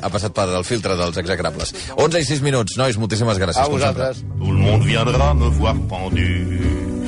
ha 0.00 0.10
passat 0.12 0.32
per 0.36 0.48
el 0.48 0.64
filtre 0.64 0.96
dels 0.96 1.16
execrables. 1.18 1.74
11 1.96 2.20
i 2.20 2.28
6 2.28 2.42
minuts, 2.44 2.76
nois, 2.78 2.98
moltíssimes 3.00 3.38
gràcies. 3.40 3.64
A 3.64 3.68
vosaltres. 3.68 4.22
Tout 4.38 4.52
le 4.52 4.60
monde 4.60 4.84
viendra 4.86 5.32
me 5.34 5.48
voir 5.58 5.74
pendu, 5.88 6.28